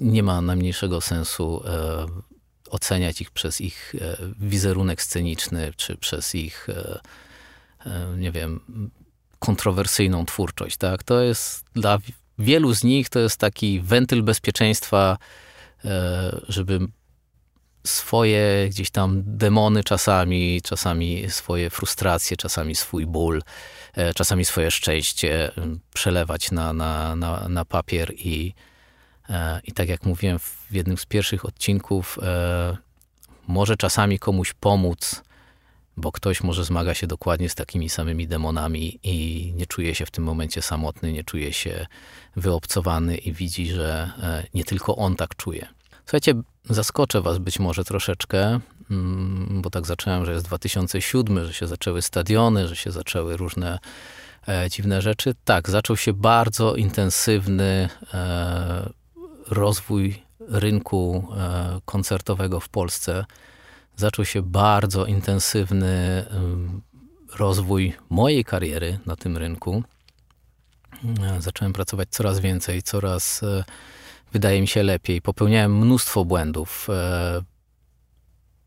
Nie 0.00 0.22
ma 0.22 0.40
najmniejszego 0.40 1.00
sensu 1.00 1.62
e, 1.66 2.06
oceniać 2.70 3.20
ich 3.20 3.30
przez 3.30 3.60
ich 3.60 3.94
e, 4.00 4.16
wizerunek 4.40 5.02
sceniczny, 5.02 5.72
czy 5.76 5.96
przez 5.96 6.34
ich, 6.34 6.68
e, 6.68 7.00
e 7.86 8.16
nie 8.18 8.32
wiem, 8.32 8.60
kontrowersyjną 9.38 10.26
twórczość. 10.26 10.76
Tak? 10.76 11.02
To 11.02 11.20
jest 11.20 11.64
dla 11.74 11.98
wielu 12.38 12.74
z 12.74 12.84
nich 12.84 13.08
to 13.08 13.18
jest 13.18 13.36
taki 13.36 13.80
wentyl 13.80 14.22
bezpieczeństwa, 14.22 15.18
e, 15.84 16.40
żeby 16.48 16.80
swoje 17.86 18.68
gdzieś 18.68 18.90
tam 18.90 19.22
demony 19.26 19.84
czasami, 19.84 20.62
czasami 20.62 21.30
swoje 21.30 21.70
frustracje, 21.70 22.36
czasami 22.36 22.74
swój 22.74 23.06
ból, 23.06 23.42
e, 23.94 24.14
czasami 24.14 24.44
swoje 24.44 24.70
szczęście 24.70 25.50
przelewać 25.94 26.50
na, 26.50 26.72
na, 26.72 27.16
na, 27.16 27.48
na 27.48 27.64
papier 27.64 28.12
i, 28.14 28.54
e, 29.28 29.60
i 29.64 29.72
tak 29.72 29.88
jak 29.88 30.04
mówiłem 30.04 30.38
w 30.38 30.66
jednym 30.70 30.98
z 30.98 31.06
pierwszych 31.06 31.44
odcinków, 31.44 32.18
e, 32.22 32.76
może 33.46 33.76
czasami 33.76 34.18
komuś 34.18 34.52
pomóc, 34.52 35.22
bo 35.96 36.12
ktoś 36.12 36.42
może 36.42 36.64
zmaga 36.64 36.94
się 36.94 37.06
dokładnie 37.06 37.48
z 37.48 37.54
takimi 37.54 37.88
samymi 37.88 38.28
demonami 38.28 38.98
i 39.02 39.52
nie 39.56 39.66
czuje 39.66 39.94
się 39.94 40.06
w 40.06 40.10
tym 40.10 40.24
momencie 40.24 40.62
samotny, 40.62 41.12
nie 41.12 41.24
czuje 41.24 41.52
się 41.52 41.86
wyobcowany 42.36 43.16
i 43.16 43.32
widzi, 43.32 43.66
że 43.66 44.10
nie 44.54 44.64
tylko 44.64 44.96
on 44.96 45.16
tak 45.16 45.36
czuje. 45.36 45.75
Słuchajcie, 46.06 46.34
zaskoczę 46.64 47.20
was 47.20 47.38
być 47.38 47.58
może 47.58 47.84
troszeczkę, 47.84 48.60
mm, 48.90 49.62
bo 49.62 49.70
tak 49.70 49.86
zacząłem, 49.86 50.24
że 50.24 50.32
jest 50.32 50.44
2007, 50.44 51.46
że 51.46 51.54
się 51.54 51.66
zaczęły 51.66 52.02
stadiony, 52.02 52.68
że 52.68 52.76
się 52.76 52.90
zaczęły 52.92 53.36
różne 53.36 53.78
e, 54.48 54.70
dziwne 54.70 55.02
rzeczy. 55.02 55.34
Tak, 55.44 55.70
zaczął 55.70 55.96
się 55.96 56.12
bardzo 56.12 56.74
intensywny 56.74 57.88
e, 58.14 58.90
rozwój 59.48 60.22
rynku 60.40 61.28
e, 61.36 61.80
koncertowego 61.84 62.60
w 62.60 62.68
Polsce. 62.68 63.24
Zaczął 63.96 64.24
się 64.24 64.42
bardzo 64.42 65.06
intensywny 65.06 66.24
rozwój 67.34 67.92
mojej 68.10 68.44
kariery 68.44 68.98
na 69.06 69.16
tym 69.16 69.36
rynku. 69.36 69.82
Zacząłem 71.38 71.72
pracować 71.72 72.08
coraz 72.10 72.40
więcej, 72.40 72.82
coraz 72.82 73.44
wydaje 74.36 74.60
mi 74.60 74.68
się 74.68 74.82
lepiej. 74.82 75.22
Popełniałem 75.22 75.78
mnóstwo 75.78 76.24
błędów. 76.24 76.88
E, 76.90 77.42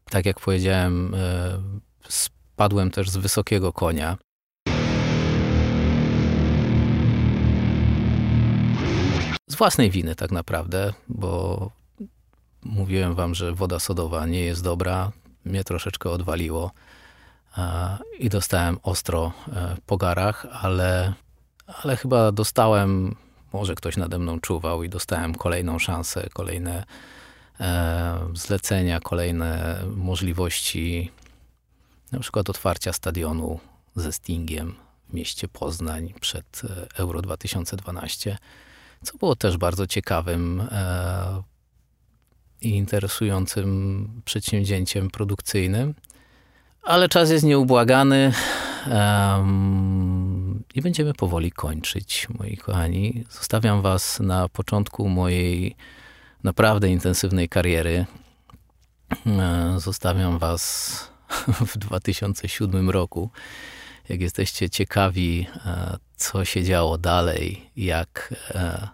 tak 0.10 0.26
jak 0.26 0.40
powiedziałem, 0.40 1.16
e, 1.16 1.62
spadłem 2.08 2.92
też 2.92 3.10
z 3.10 3.18
wysokiego 3.18 3.74
konia. 3.74 4.18
Z 9.50 9.56
własnej 9.56 9.92
winy, 9.92 10.16
tak 10.16 10.32
naprawdę, 10.32 10.94
bo 11.10 11.72
mówiłem 12.64 13.16
wam, 13.16 13.36
że 13.36 13.54
woda 13.54 13.80
sodowa 13.80 14.26
nie 14.26 14.42
jest 14.42 14.64
dobra. 14.64 15.12
Mnie 15.46 15.64
troszeczkę 15.64 16.10
odwaliło 16.10 16.72
e, 17.58 17.98
i 18.20 18.30
dostałem 18.30 18.78
ostro 18.84 19.32
po 19.86 19.98
garach, 19.98 20.46
ale, 20.52 21.14
ale 21.84 21.96
chyba 21.98 22.32
dostałem 22.32 23.16
może 23.54 23.76
ktoś 23.76 23.98
nade 23.98 24.20
mną 24.20 24.40
czuwał 24.40 24.84
i 24.84 24.90
dostałem 24.90 25.36
kolejną 25.36 25.80
szansę, 25.80 26.30
kolejne 26.34 26.84
e, 27.60 28.20
zlecenia, 28.34 29.00
kolejne 29.00 29.82
możliwości, 29.96 31.12
na 32.12 32.20
przykład 32.20 32.50
otwarcia 32.50 32.94
stadionu 32.94 33.60
ze 33.96 34.14
Stingiem 34.14 34.76
w 35.10 35.14
mieście 35.14 35.48
Poznań 35.48 36.14
przed 36.22 36.62
e, 36.64 36.88
Euro 36.98 37.22
2012, 37.22 38.38
co 39.04 39.18
było 39.18 39.36
też 39.36 39.58
bardzo 39.58 39.88
ciekawym 39.88 40.68
e, 40.72 41.44
i 42.62 42.70
interesującym 42.70 44.22
przedsięwzięciem 44.26 45.10
produkcyjnym. 45.10 45.94
Ale 46.84 47.10
czas 47.10 47.30
jest 47.30 47.46
nieubłagany. 47.46 48.34
Um, 48.88 50.64
I 50.76 50.82
będziemy 50.82 51.14
powoli 51.14 51.52
kończyć, 51.52 52.28
moi 52.40 52.58
kochani. 52.58 53.26
Zostawiam 53.30 53.82
Was 53.82 54.20
na 54.20 54.50
początku 54.50 55.10
mojej 55.10 55.76
naprawdę 56.44 56.90
intensywnej 56.90 57.50
kariery. 57.50 58.06
E, 59.26 59.74
zostawiam 59.80 60.40
Was 60.40 61.12
w 61.68 61.78
2007 61.78 62.90
roku. 62.90 63.30
Jak 64.10 64.22
jesteście 64.22 64.70
ciekawi, 64.70 65.48
e, 65.66 65.98
co 66.16 66.46
się 66.46 66.64
działo 66.64 66.98
dalej, 66.98 67.72
jak, 67.76 68.34
e, 68.52 68.88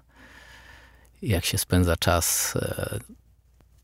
jak 1.22 1.46
się 1.46 1.58
spędza 1.58 1.98
czas 1.98 2.54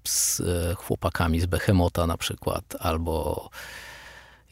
z 0.07 0.41
chłopakami 0.77 1.39
z 1.39 1.45
Behemota 1.45 2.07
na 2.07 2.17
przykład, 2.17 2.63
albo 2.79 3.49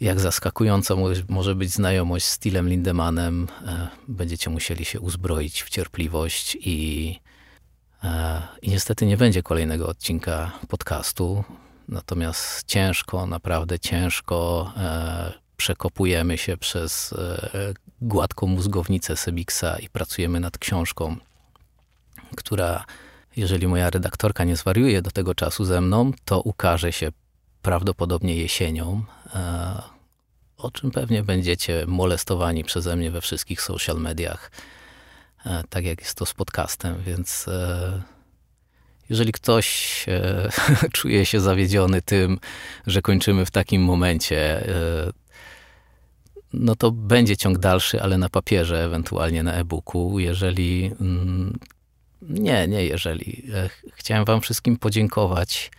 jak 0.02 0.20
zaskakująca 0.20 0.96
może 1.30 1.56
być 1.56 1.70
znajomość 1.70 2.26
z 2.26 2.30
Stylem 2.30 2.70
Lindemanem. 2.70 3.48
E, 3.68 3.88
będziecie 4.08 4.50
musieli 4.50 4.86
się 4.86 5.00
uzbroić 5.00 5.64
w 5.64 5.70
cierpliwość 5.70 6.58
i, 6.62 7.20
e, 8.04 8.42
i 8.62 8.70
niestety 8.70 9.06
nie 9.06 9.18
będzie 9.18 9.44
kolejnego 9.44 9.88
odcinka 9.88 10.52
podcastu. 10.68 11.44
Natomiast 11.88 12.64
ciężko, 12.68 13.26
naprawdę 13.26 13.80
ciężko 13.80 14.72
e, 14.78 15.34
przekopujemy 15.58 16.38
się 16.38 16.58
przez 16.58 17.14
gładką 18.02 18.48
mózgownicę 18.48 19.18
Sebiksa 19.18 19.80
i 19.80 19.90
pracujemy 19.90 20.40
nad 20.40 20.58
książką, 20.58 21.16
która, 22.38 22.86
jeżeli 23.36 23.68
moja 23.68 23.90
redaktorka 23.90 24.44
nie 24.44 24.56
zwariuje 24.56 25.02
do 25.02 25.12
tego 25.12 25.36
czasu 25.36 25.66
ze 25.66 25.82
mną, 25.82 26.12
to 26.26 26.42
ukaże 26.42 26.92
się 26.92 27.12
prawdopodobnie 27.62 28.36
jesienią. 28.36 29.04
E, 29.36 29.82
o 30.58 30.72
czym 30.72 30.92
pewnie 30.92 31.24
będziecie 31.24 31.86
molestowani 31.88 32.64
przeze 32.64 32.96
mnie 32.96 33.12
we 33.12 33.22
wszystkich 33.22 33.62
social 33.62 33.98
mediach, 33.98 34.52
e, 35.46 35.64
tak 35.70 35.86
jak 35.86 36.02
jest 36.02 36.18
to 36.18 36.26
z 36.26 36.34
podcastem, 36.34 36.96
więc 37.06 37.48
e, 37.48 38.02
jeżeli 39.10 39.32
ktoś 39.32 40.06
czuje 40.94 41.26
się 41.26 41.40
zawiedziony 41.40 42.02
tym, 42.02 42.40
że 42.88 43.02
kończymy 43.02 43.46
w 43.46 43.52
takim 43.52 43.84
momencie, 43.84 44.68
no 46.54 46.76
to 46.76 46.92
będzie 46.92 47.38
ciąg 47.38 47.58
dalszy, 47.58 48.02
ale 48.02 48.18
na 48.18 48.30
papierze, 48.30 48.86
ewentualnie 48.86 49.44
na 49.44 49.54
e-booku. 49.54 50.20
Jeżeli. 50.20 50.92
Mm, 51.02 51.60
nie, 52.22 52.68
nie, 52.68 52.86
jeżeli. 52.86 53.44
Chciałem 53.94 54.26
Wam 54.26 54.42
wszystkim 54.42 54.78
podziękować, 54.78 55.72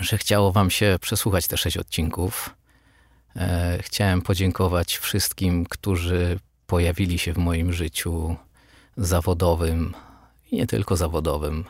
że 0.00 0.18
chciało 0.18 0.52
Wam 0.52 0.70
się 0.70 0.98
przesłuchać 1.00 1.46
te 1.46 1.56
sześć 1.56 1.76
odcinków. 1.76 2.54
E, 3.36 3.78
chciałem 3.82 4.22
podziękować 4.22 4.96
wszystkim, 4.96 5.66
którzy 5.66 6.38
pojawili 6.66 7.18
się 7.18 7.32
w 7.32 7.38
moim 7.38 7.72
życiu 7.72 8.36
zawodowym 8.96 9.94
i 10.50 10.56
nie 10.56 10.66
tylko 10.66 10.96
zawodowym, 10.96 11.64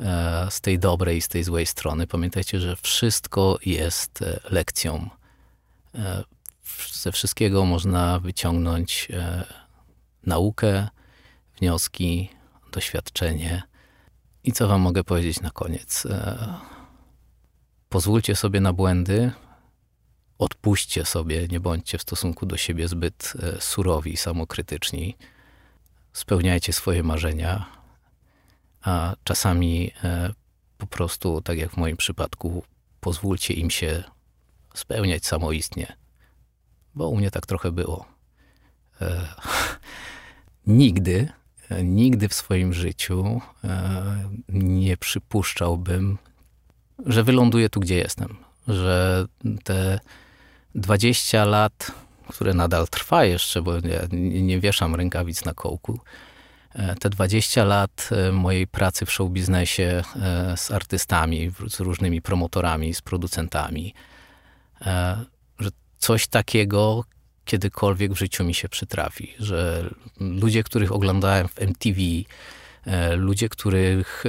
e, 0.00 0.46
z 0.50 0.60
tej 0.60 0.78
dobrej 0.78 1.16
i 1.16 1.22
z 1.22 1.28
tej 1.28 1.44
złej 1.44 1.66
strony. 1.66 2.06
Pamiętajcie, 2.06 2.60
że 2.60 2.76
wszystko 2.76 3.58
jest 3.66 4.22
e, 4.22 4.40
lekcją. 4.50 5.10
Ze 6.92 7.12
wszystkiego 7.12 7.64
można 7.64 8.18
wyciągnąć 8.18 9.08
naukę, 10.26 10.88
wnioski, 11.60 12.28
doświadczenie. 12.72 13.62
I 14.44 14.52
co 14.52 14.68
Wam 14.68 14.80
mogę 14.80 15.04
powiedzieć 15.04 15.40
na 15.40 15.50
koniec? 15.50 16.06
Pozwólcie 17.90 18.36
sobie 18.36 18.60
na 18.60 18.72
błędy, 18.72 19.32
odpuśćcie 20.38 21.04
sobie, 21.04 21.48
nie 21.48 21.60
bądźcie 21.60 21.98
w 21.98 22.02
stosunku 22.02 22.46
do 22.46 22.56
siebie 22.56 22.88
zbyt 22.88 23.32
e, 23.42 23.60
surowi, 23.60 24.16
samokrytyczni. 24.16 25.16
Spełniajcie 26.12 26.72
swoje 26.72 27.02
marzenia, 27.02 27.66
a 28.82 29.14
czasami 29.24 29.92
e, 30.04 30.32
po 30.78 30.86
prostu, 30.86 31.40
tak 31.40 31.58
jak 31.58 31.70
w 31.70 31.76
moim 31.76 31.96
przypadku, 31.96 32.64
pozwólcie 33.00 33.54
im 33.54 33.70
się 33.70 34.04
spełniać 34.74 35.26
samoistnie, 35.26 35.96
bo 36.94 37.08
u 37.08 37.16
mnie 37.16 37.30
tak 37.30 37.46
trochę 37.46 37.72
było. 37.72 38.06
E, 39.00 39.28
nigdy, 40.66 41.28
nigdy 41.84 42.28
w 42.28 42.34
swoim 42.34 42.72
życiu 42.72 43.40
nie 44.48 44.96
przypuszczałbym, 44.96 46.18
że 47.06 47.24
wyląduję 47.24 47.68
tu, 47.68 47.80
gdzie 47.80 47.96
jestem, 47.96 48.36
że 48.68 49.26
te 49.64 50.00
20 50.74 51.44
lat, 51.44 51.92
które 52.28 52.54
nadal 52.54 52.88
trwa 52.88 53.24
jeszcze, 53.24 53.62
bo 53.62 53.74
ja 53.74 54.02
nie 54.12 54.60
wieszam 54.60 54.94
rękawic 54.94 55.44
na 55.44 55.54
kołku, 55.54 56.00
e, 56.74 56.94
te 56.94 57.10
20 57.10 57.64
lat 57.64 58.08
e, 58.12 58.32
mojej 58.32 58.66
pracy 58.66 59.06
w 59.06 59.12
showbiznesie 59.12 60.02
e, 60.16 60.56
z 60.56 60.70
artystami, 60.70 61.50
z 61.68 61.80
różnymi 61.80 62.22
promotorami, 62.22 62.94
z 62.94 63.02
producentami, 63.02 63.94
że 65.58 65.70
coś 65.98 66.26
takiego 66.26 67.04
kiedykolwiek 67.44 68.12
w 68.12 68.18
życiu 68.18 68.44
mi 68.44 68.54
się 68.54 68.68
przytrafi, 68.68 69.34
że 69.38 69.90
ludzie, 70.20 70.62
których 70.62 70.92
oglądałem 70.92 71.48
w 71.48 71.58
MTV, 71.58 72.00
ludzie, 73.16 73.48
których, 73.48 74.24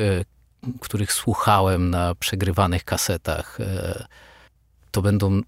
których 0.82 1.14
słuchałem 1.14 1.90
na 1.90 2.16
przegrywanych 2.16 2.84
kasetach, 2.84 3.58
to 4.92 5.02
będą 5.02 5.42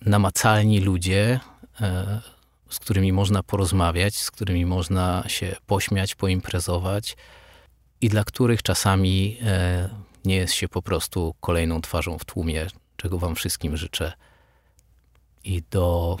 namacalni 0.00 0.80
ludzie, 0.80 1.40
e, 1.80 2.20
z 2.70 2.78
którymi 2.78 3.12
można 3.12 3.42
porozmawiać, 3.42 4.16
z 4.16 4.30
którymi 4.30 4.66
można 4.66 5.24
się 5.26 5.56
pośmiać, 5.66 6.14
poimprezować 6.14 7.16
i 8.00 8.08
dla 8.08 8.24
których 8.24 8.62
czasami 8.62 9.38
e, 9.42 9.88
nie 10.24 10.36
jest 10.36 10.54
się 10.54 10.68
po 10.68 10.82
prostu 10.82 11.34
kolejną 11.40 11.80
twarzą 11.80 12.18
w 12.18 12.24
tłumie, 12.24 12.66
czego 12.96 13.18
Wam 13.18 13.34
wszystkim 13.34 13.76
życzę. 13.76 14.12
I 15.44 15.62
do, 15.70 16.16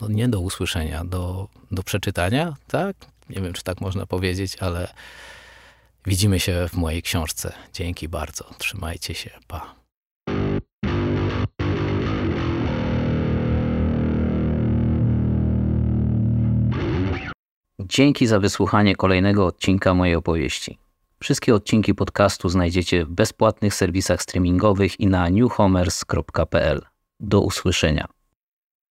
no 0.00 0.08
nie 0.08 0.28
do 0.28 0.40
usłyszenia, 0.40 1.04
do, 1.04 1.48
do 1.70 1.82
przeczytania, 1.82 2.56
tak? 2.66 2.96
Nie 3.30 3.40
wiem, 3.40 3.52
czy 3.52 3.62
tak 3.62 3.80
można 3.80 4.06
powiedzieć, 4.06 4.56
ale 4.56 4.94
widzimy 6.06 6.40
się 6.40 6.68
w 6.68 6.76
mojej 6.76 7.02
książce. 7.02 7.52
Dzięki 7.72 8.08
bardzo. 8.08 8.44
Trzymajcie 8.58 9.14
się. 9.14 9.30
Pa. 9.46 9.74
Dzięki 17.80 18.26
za 18.26 18.40
wysłuchanie 18.40 18.96
kolejnego 18.96 19.46
odcinka 19.46 19.94
mojej 19.94 20.14
opowieści. 20.14 20.78
Wszystkie 21.20 21.54
odcinki 21.54 21.94
podcastu 21.94 22.48
znajdziecie 22.48 23.04
w 23.04 23.10
bezpłatnych 23.10 23.74
serwisach 23.74 24.22
streamingowych 24.22 25.00
i 25.00 25.06
na 25.06 25.28
newhomers.pl. 25.28 26.82
Do 27.20 27.40
usłyszenia. 27.40 28.17